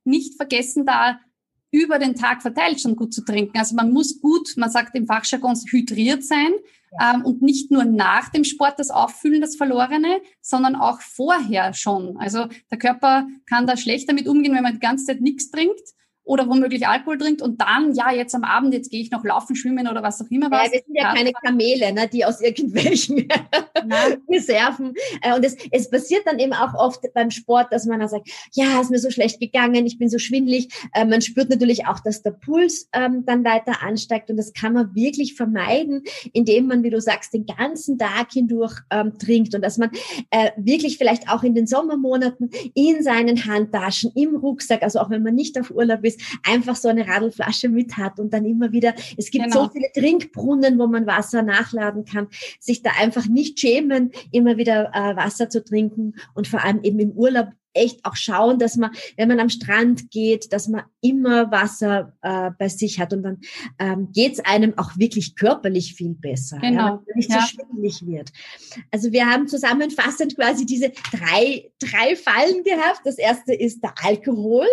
nicht 0.03 0.35
vergessen 0.35 0.85
da 0.85 1.19
über 1.71 1.99
den 1.99 2.15
Tag 2.15 2.41
verteilt 2.41 2.79
schon 2.79 2.95
gut 2.95 3.13
zu 3.13 3.23
trinken. 3.23 3.57
Also 3.57 3.75
man 3.75 3.91
muss 3.91 4.21
gut, 4.21 4.53
man 4.55 4.69
sagt 4.69 4.95
im 4.95 5.07
Fachjargon, 5.07 5.55
hydriert 5.69 6.23
sein. 6.23 6.51
Ähm, 7.01 7.23
und 7.23 7.41
nicht 7.41 7.71
nur 7.71 7.85
nach 7.85 8.29
dem 8.29 8.43
Sport 8.43 8.79
das 8.79 8.89
Auffüllen, 8.89 9.41
das 9.41 9.55
Verlorene, 9.55 10.21
sondern 10.41 10.75
auch 10.75 11.01
vorher 11.01 11.73
schon. 11.73 12.17
Also 12.17 12.47
der 12.71 12.77
Körper 12.77 13.27
kann 13.45 13.67
da 13.67 13.77
schlecht 13.77 14.09
damit 14.09 14.27
umgehen, 14.27 14.55
wenn 14.55 14.63
man 14.63 14.73
die 14.73 14.79
ganze 14.79 15.05
Zeit 15.05 15.21
nichts 15.21 15.49
trinkt 15.51 15.95
oder 16.25 16.49
womöglich 16.49 16.87
Alkohol 16.87 17.19
trinkt 17.19 17.41
und 17.41 17.61
dann, 17.61 17.93
ja, 17.93 18.11
jetzt 18.11 18.33
am 18.33 18.43
Abend, 18.43 18.73
jetzt 18.73 18.89
gehe 18.89 19.01
ich 19.01 19.11
noch 19.11 19.23
laufen, 19.23 19.55
schwimmen 19.55 19.87
oder 19.87 20.01
was 20.01 20.19
auch 20.21 20.29
immer 20.31 20.49
was. 20.49 20.65
Ja, 20.65 20.71
wir 20.73 20.81
sind 20.85 20.95
ja 20.95 21.13
keine 21.13 21.31
Kamele, 21.31 21.93
ne, 21.93 22.09
die 22.11 22.25
aus 22.25 22.41
irgendwelchen 22.41 23.27
Reserven. 24.29 24.93
Äh, 25.21 25.35
und 25.35 25.45
es, 25.45 25.55
es 25.71 25.89
passiert 25.89 26.23
dann 26.25 26.39
eben 26.39 26.53
auch 26.53 26.73
oft 26.73 27.01
beim 27.13 27.29
Sport, 27.29 27.71
dass 27.71 27.85
man 27.85 27.99
dann 27.99 28.09
sagt, 28.09 28.27
ja, 28.53 28.81
ist 28.81 28.89
mir 28.89 28.97
so 28.97 29.11
schlecht 29.11 29.39
gegangen, 29.39 29.85
ich 29.85 29.99
bin 29.99 30.09
so 30.09 30.17
schwindlig. 30.17 30.69
Äh, 30.93 31.05
man 31.05 31.21
spürt 31.21 31.49
natürlich 31.49 31.85
auch, 31.85 31.99
dass 31.99 32.23
der 32.23 32.31
Puls 32.31 32.89
ähm, 32.93 33.23
dann 33.25 33.45
weiter 33.45 33.83
ansteigt 33.83 34.31
und 34.31 34.37
das 34.37 34.53
kann 34.53 34.73
man 34.73 34.95
wirklich 34.95 35.35
vermeiden, 35.35 36.03
indem 36.33 36.67
man, 36.67 36.81
wie 36.81 36.89
du 36.89 36.99
sagst, 36.99 37.33
den 37.33 37.45
ganzen 37.45 37.99
Tag 37.99 38.31
hindurch 38.31 38.79
ähm, 38.89 39.17
trinkt 39.19 39.53
und 39.53 39.61
dass 39.61 39.77
man 39.77 39.91
äh, 40.31 40.49
wirklich 40.57 40.97
vielleicht 40.97 41.29
auch 41.29 41.43
in 41.43 41.53
den 41.53 41.67
Sommermonaten 41.67 42.49
in 42.73 43.03
seinen 43.03 43.45
Handtaschen, 43.45 44.11
im 44.15 44.35
Rucksack, 44.35 44.81
also 44.81 44.99
auch 44.99 45.11
wenn 45.11 45.21
man 45.21 45.35
nicht 45.35 45.59
auf 45.59 45.69
Urlaub 45.69 46.03
ist, 46.03 46.14
ist, 46.15 46.39
einfach 46.43 46.75
so 46.75 46.87
eine 46.87 47.07
Radlflasche 47.07 47.69
mit 47.69 47.97
hat 47.97 48.19
und 48.19 48.33
dann 48.33 48.45
immer 48.45 48.71
wieder, 48.71 48.93
es 49.17 49.31
gibt 49.31 49.45
genau. 49.45 49.65
so 49.65 49.69
viele 49.71 49.91
Trinkbrunnen, 49.93 50.79
wo 50.79 50.87
man 50.87 51.05
Wasser 51.07 51.41
nachladen 51.41 52.05
kann, 52.05 52.27
sich 52.59 52.81
da 52.81 52.91
einfach 52.99 53.27
nicht 53.27 53.59
schämen, 53.59 54.11
immer 54.31 54.57
wieder 54.57 54.91
äh, 54.93 55.15
Wasser 55.15 55.49
zu 55.49 55.63
trinken 55.63 56.15
und 56.33 56.47
vor 56.47 56.63
allem 56.63 56.81
eben 56.83 56.99
im 56.99 57.11
Urlaub 57.11 57.49
echt 57.75 58.03
auch 58.05 58.15
schauen, 58.15 58.57
dass 58.57 58.77
man, 58.77 58.91
wenn 59.17 59.27
man 59.27 59.39
am 59.39 59.49
Strand 59.49 60.09
geht, 60.09 60.51
dass 60.53 60.67
man 60.67 60.83
immer 61.01 61.51
Wasser 61.51 62.13
äh, 62.21 62.51
bei 62.57 62.69
sich 62.69 62.99
hat 62.99 63.13
und 63.13 63.23
dann 63.23 63.39
ähm, 63.79 64.09
geht 64.11 64.33
es 64.33 64.39
einem 64.39 64.77
auch 64.77 64.97
wirklich 64.97 65.35
körperlich 65.35 65.93
viel 65.93 66.15
besser, 66.15 66.57
genau. 66.59 67.03
ja, 67.05 67.15
nicht 67.15 67.29
ja. 67.29 67.41
so 67.41 67.47
schwindelig 67.47 68.05
wird. 68.05 68.31
Also 68.91 69.11
wir 69.11 69.27
haben 69.27 69.47
zusammenfassend 69.47 70.35
quasi 70.35 70.65
diese 70.65 70.91
drei, 71.11 71.69
drei 71.79 72.15
Fallen 72.15 72.63
gehabt. 72.63 73.01
Das 73.03 73.17
erste 73.17 73.53
ist 73.53 73.83
der 73.83 73.93
Alkohol 74.03 74.67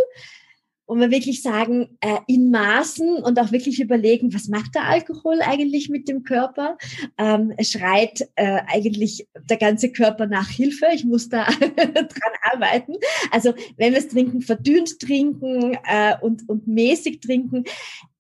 wo 0.87 0.97
wir 0.97 1.11
wirklich 1.11 1.43
sagen, 1.43 1.97
äh, 2.01 2.19
in 2.27 2.51
Maßen 2.51 3.23
und 3.23 3.39
auch 3.39 3.53
wirklich 3.53 3.81
überlegen, 3.81 4.35
was 4.35 4.49
macht 4.49 4.75
der 4.75 4.85
Alkohol 4.85 5.41
eigentlich 5.41 5.89
mit 5.89 6.09
dem 6.09 6.23
Körper? 6.23 6.77
Ähm, 7.19 7.55
schreit 7.61 8.29
äh, 8.35 8.61
eigentlich 8.67 9.27
der 9.49 9.57
ganze 9.57 9.91
Körper 9.93 10.27
nach 10.27 10.49
Hilfe. 10.49 10.87
Ich 10.95 11.05
muss 11.05 11.29
da 11.29 11.45
dran 11.77 12.33
arbeiten. 12.53 12.95
Also 13.31 13.55
wenn 13.77 13.93
wir 13.93 14.01
es 14.01 14.09
trinken, 14.09 14.43
verdünnt 14.43 14.99
trinken 14.99 15.79
äh, 15.85 16.17
und, 16.21 16.49
und 16.49 16.67
mäßig 16.67 17.21
trinken, 17.21 17.65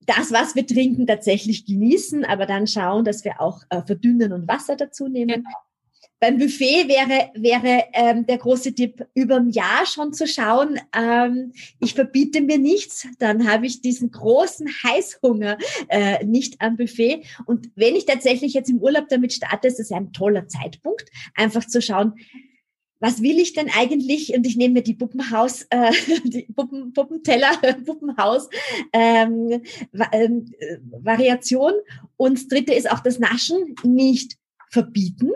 das, 0.06 0.32
was 0.32 0.54
wir 0.54 0.66
trinken, 0.66 1.06
tatsächlich 1.06 1.64
genießen, 1.64 2.24
aber 2.24 2.46
dann 2.46 2.66
schauen, 2.66 3.04
dass 3.04 3.24
wir 3.24 3.40
auch 3.40 3.62
äh, 3.70 3.82
verdünnen 3.82 4.32
und 4.32 4.48
Wasser 4.48 4.76
dazu 4.76 5.08
nehmen. 5.08 5.44
Genau. 5.44 5.50
Beim 6.22 6.38
Buffet 6.38 6.86
wäre, 6.86 7.32
wäre 7.34 7.86
ähm, 7.94 8.24
der 8.26 8.38
große 8.38 8.72
Tipp, 8.72 9.04
über 9.12 9.38
ein 9.38 9.50
Jahr 9.50 9.84
schon 9.86 10.12
zu 10.12 10.28
schauen, 10.28 10.78
ähm, 10.96 11.52
ich 11.80 11.94
verbiete 11.94 12.40
mir 12.40 12.58
nichts, 12.58 13.08
dann 13.18 13.50
habe 13.50 13.66
ich 13.66 13.80
diesen 13.80 14.12
großen 14.12 14.68
Heißhunger 14.68 15.58
äh, 15.88 16.24
nicht 16.24 16.60
am 16.60 16.76
Buffet. 16.76 17.24
Und 17.44 17.72
wenn 17.74 17.96
ich 17.96 18.06
tatsächlich 18.06 18.54
jetzt 18.54 18.70
im 18.70 18.78
Urlaub 18.78 19.08
damit 19.08 19.32
starte, 19.32 19.66
ist 19.66 19.80
es 19.80 19.90
ein 19.90 20.12
toller 20.12 20.46
Zeitpunkt, 20.46 21.10
einfach 21.34 21.66
zu 21.66 21.82
schauen, 21.82 22.12
was 23.00 23.20
will 23.20 23.40
ich 23.40 23.54
denn 23.54 23.68
eigentlich? 23.76 24.32
Und 24.32 24.46
ich 24.46 24.56
nehme 24.56 24.74
mir 24.74 24.82
die 24.82 24.94
Puppenhaus, 24.94 25.66
äh, 25.70 25.90
die 26.22 26.46
Puppen, 26.54 26.92
Puppenteller, 26.92 27.50
Puppenhaus 27.84 28.48
ähm, 28.92 29.60
ähm, 30.12 30.54
Variation. 31.02 31.72
Und 32.16 32.48
dritte 32.52 32.74
ist 32.74 32.88
auch 32.88 33.00
das 33.00 33.18
Naschen 33.18 33.74
nicht 33.82 34.36
verbieten, 34.70 35.32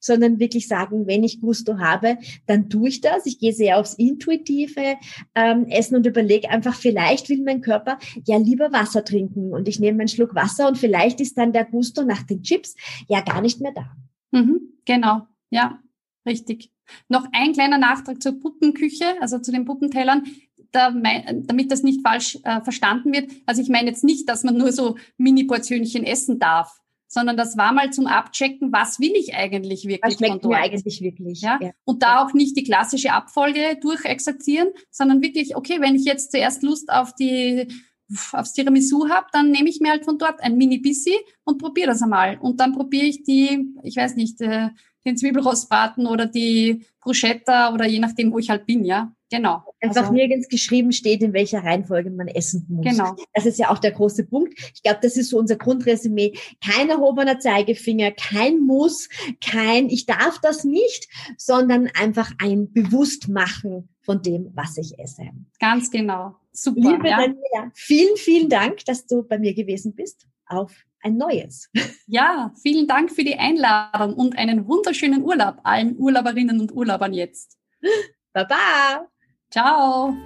sondern 0.00 0.40
wirklich 0.40 0.66
sagen, 0.66 1.06
wenn 1.06 1.22
ich 1.22 1.40
Gusto 1.40 1.78
habe, 1.78 2.18
dann 2.46 2.68
tue 2.68 2.88
ich 2.88 3.00
das. 3.00 3.26
Ich 3.26 3.38
gehe 3.38 3.52
sehr 3.52 3.78
aufs 3.78 3.94
intuitive 3.94 4.96
ähm, 5.34 5.66
Essen 5.66 5.96
und 5.96 6.06
überlege 6.06 6.50
einfach, 6.50 6.74
vielleicht 6.74 7.28
will 7.28 7.42
mein 7.44 7.60
Körper 7.60 7.98
ja 8.26 8.38
lieber 8.38 8.72
Wasser 8.72 9.04
trinken 9.04 9.52
und 9.52 9.68
ich 9.68 9.78
nehme 9.78 10.00
einen 10.00 10.08
Schluck 10.08 10.34
Wasser 10.34 10.66
und 10.66 10.78
vielleicht 10.78 11.20
ist 11.20 11.38
dann 11.38 11.52
der 11.52 11.66
Gusto 11.66 12.02
nach 12.04 12.22
den 12.22 12.42
Chips 12.42 12.74
ja 13.08 13.20
gar 13.20 13.40
nicht 13.40 13.60
mehr 13.60 13.72
da. 13.72 13.92
Mhm, 14.32 14.60
genau, 14.84 15.26
ja, 15.50 15.78
richtig. 16.26 16.72
Noch 17.08 17.26
ein 17.32 17.52
kleiner 17.52 17.78
Nachtrag 17.78 18.22
zur 18.22 18.40
Puppenküche, 18.40 19.04
also 19.20 19.38
zu 19.38 19.52
den 19.52 19.64
Puppentellern. 19.64 20.24
Da, 20.72 20.94
damit 21.34 21.72
das 21.72 21.82
nicht 21.82 22.00
falsch 22.00 22.38
äh, 22.44 22.60
verstanden 22.60 23.12
wird. 23.12 23.28
Also 23.44 23.60
ich 23.60 23.68
meine 23.68 23.88
jetzt 23.88 24.04
nicht, 24.04 24.28
dass 24.28 24.44
man 24.44 24.56
nur 24.56 24.70
so 24.70 24.96
Mini-Portionchen 25.16 26.04
essen 26.04 26.38
darf 26.38 26.79
sondern 27.12 27.36
das 27.36 27.56
war 27.56 27.72
mal 27.72 27.90
zum 27.90 28.06
Abchecken, 28.06 28.72
was 28.72 29.00
will 29.00 29.12
ich 29.16 29.34
eigentlich 29.34 29.84
wirklich 29.84 30.00
was 30.02 30.14
schmeckt 30.14 30.32
von 30.32 30.40
dort. 30.42 30.54
mir 30.54 30.60
eigentlich 30.60 31.00
wirklich. 31.00 31.40
Ja? 31.40 31.58
ja? 31.60 31.72
Und 31.84 32.04
da 32.04 32.24
auch 32.24 32.32
nicht 32.34 32.56
die 32.56 32.62
klassische 32.62 33.12
Abfolge 33.12 33.76
durchexerzieren, 33.80 34.68
sondern 34.90 35.20
wirklich, 35.20 35.56
okay, 35.56 35.80
wenn 35.80 35.96
ich 35.96 36.04
jetzt 36.04 36.30
zuerst 36.30 36.62
Lust 36.62 36.90
auf 36.90 37.12
die 37.14 37.66
aufs 38.32 38.52
Tiramisu 38.52 39.08
habe, 39.08 39.26
dann 39.32 39.50
nehme 39.50 39.68
ich 39.68 39.80
mir 39.80 39.90
halt 39.90 40.04
von 40.04 40.18
dort 40.18 40.40
ein 40.40 40.56
Mini-Bissi 40.56 41.16
und 41.44 41.58
probiere 41.58 41.88
das 41.88 42.02
einmal. 42.02 42.38
Und 42.38 42.60
dann 42.60 42.72
probiere 42.72 43.06
ich 43.06 43.22
die, 43.22 43.72
ich 43.82 43.96
weiß 43.96 44.16
nicht, 44.16 44.40
äh, 44.40 44.70
den 45.06 45.16
Zwiebelrostbraten 45.16 46.06
oder 46.06 46.26
die 46.26 46.84
Bruschetta 47.00 47.72
oder 47.72 47.86
je 47.86 47.98
nachdem, 47.98 48.32
wo 48.32 48.38
ich 48.38 48.50
halt 48.50 48.66
bin, 48.66 48.84
ja. 48.84 49.12
Genau. 49.30 49.62
Einfach 49.80 50.02
also, 50.02 50.12
nirgends 50.12 50.48
geschrieben 50.48 50.92
steht, 50.92 51.22
in 51.22 51.32
welcher 51.32 51.62
Reihenfolge 51.62 52.10
man 52.10 52.26
essen 52.26 52.66
muss. 52.68 52.84
Genau. 52.84 53.14
Das 53.32 53.46
ist 53.46 53.58
ja 53.58 53.70
auch 53.70 53.78
der 53.78 53.92
große 53.92 54.26
Punkt. 54.26 54.58
Ich 54.74 54.82
glaube, 54.82 54.98
das 55.02 55.16
ist 55.16 55.30
so 55.30 55.38
unser 55.38 55.56
Grundresümee. 55.56 56.36
Kein 56.62 56.90
erhobener 56.90 57.38
Zeigefinger, 57.38 58.10
kein 58.10 58.58
Muss, 58.58 59.08
kein 59.40 59.88
Ich 59.88 60.06
darf 60.06 60.40
das 60.40 60.64
nicht, 60.64 61.08
sondern 61.38 61.88
einfach 61.98 62.32
ein 62.38 62.72
Bewusstmachen 62.72 63.88
von 64.00 64.20
dem, 64.20 64.50
was 64.54 64.76
ich 64.76 64.98
esse. 64.98 65.22
Ganz 65.60 65.90
genau. 65.90 66.34
Super. 66.52 66.80
Liebe 66.80 67.08
ja. 67.08 67.18
Daniela, 67.18 67.70
vielen, 67.74 68.16
vielen 68.16 68.48
Dank, 68.48 68.84
dass 68.84 69.06
du 69.06 69.22
bei 69.22 69.38
mir 69.38 69.54
gewesen 69.54 69.94
bist. 69.94 70.26
Auf 70.46 70.72
ein 71.02 71.16
neues. 71.16 71.68
Ja, 72.06 72.52
vielen 72.60 72.86
Dank 72.86 73.12
für 73.12 73.22
die 73.22 73.38
Einladung 73.38 74.14
und 74.14 74.36
einen 74.36 74.66
wunderschönen 74.66 75.22
Urlaub 75.22 75.58
allen 75.62 75.96
Urlauberinnen 75.96 76.60
und 76.60 76.72
Urlaubern 76.72 77.14
jetzt. 77.14 77.56
Baba! 78.32 79.06
Ciao! 79.50 80.16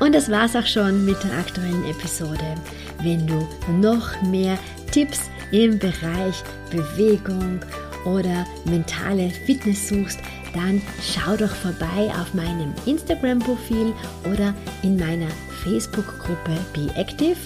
Und 0.00 0.14
das 0.14 0.30
war's 0.30 0.54
auch 0.54 0.66
schon 0.66 1.04
mit 1.04 1.22
der 1.24 1.38
aktuellen 1.38 1.84
Episode. 1.88 2.54
Wenn 3.02 3.26
du 3.26 3.46
noch 3.80 4.20
mehr 4.22 4.58
Tipps 4.90 5.30
im 5.52 5.78
Bereich 5.78 6.42
Bewegung 6.70 7.60
oder 8.04 8.46
mentale 8.64 9.30
Fitness 9.30 9.88
suchst, 9.88 10.20
dann 10.54 10.80
schau 11.02 11.36
doch 11.36 11.54
vorbei 11.54 12.10
auf 12.20 12.34
meinem 12.34 12.72
Instagram-Profil 12.86 13.92
oder 14.32 14.54
in 14.82 14.96
meiner 14.98 15.28
Facebook-Gruppe 15.62 16.56
Be 16.72 16.90
Active. 16.94 17.36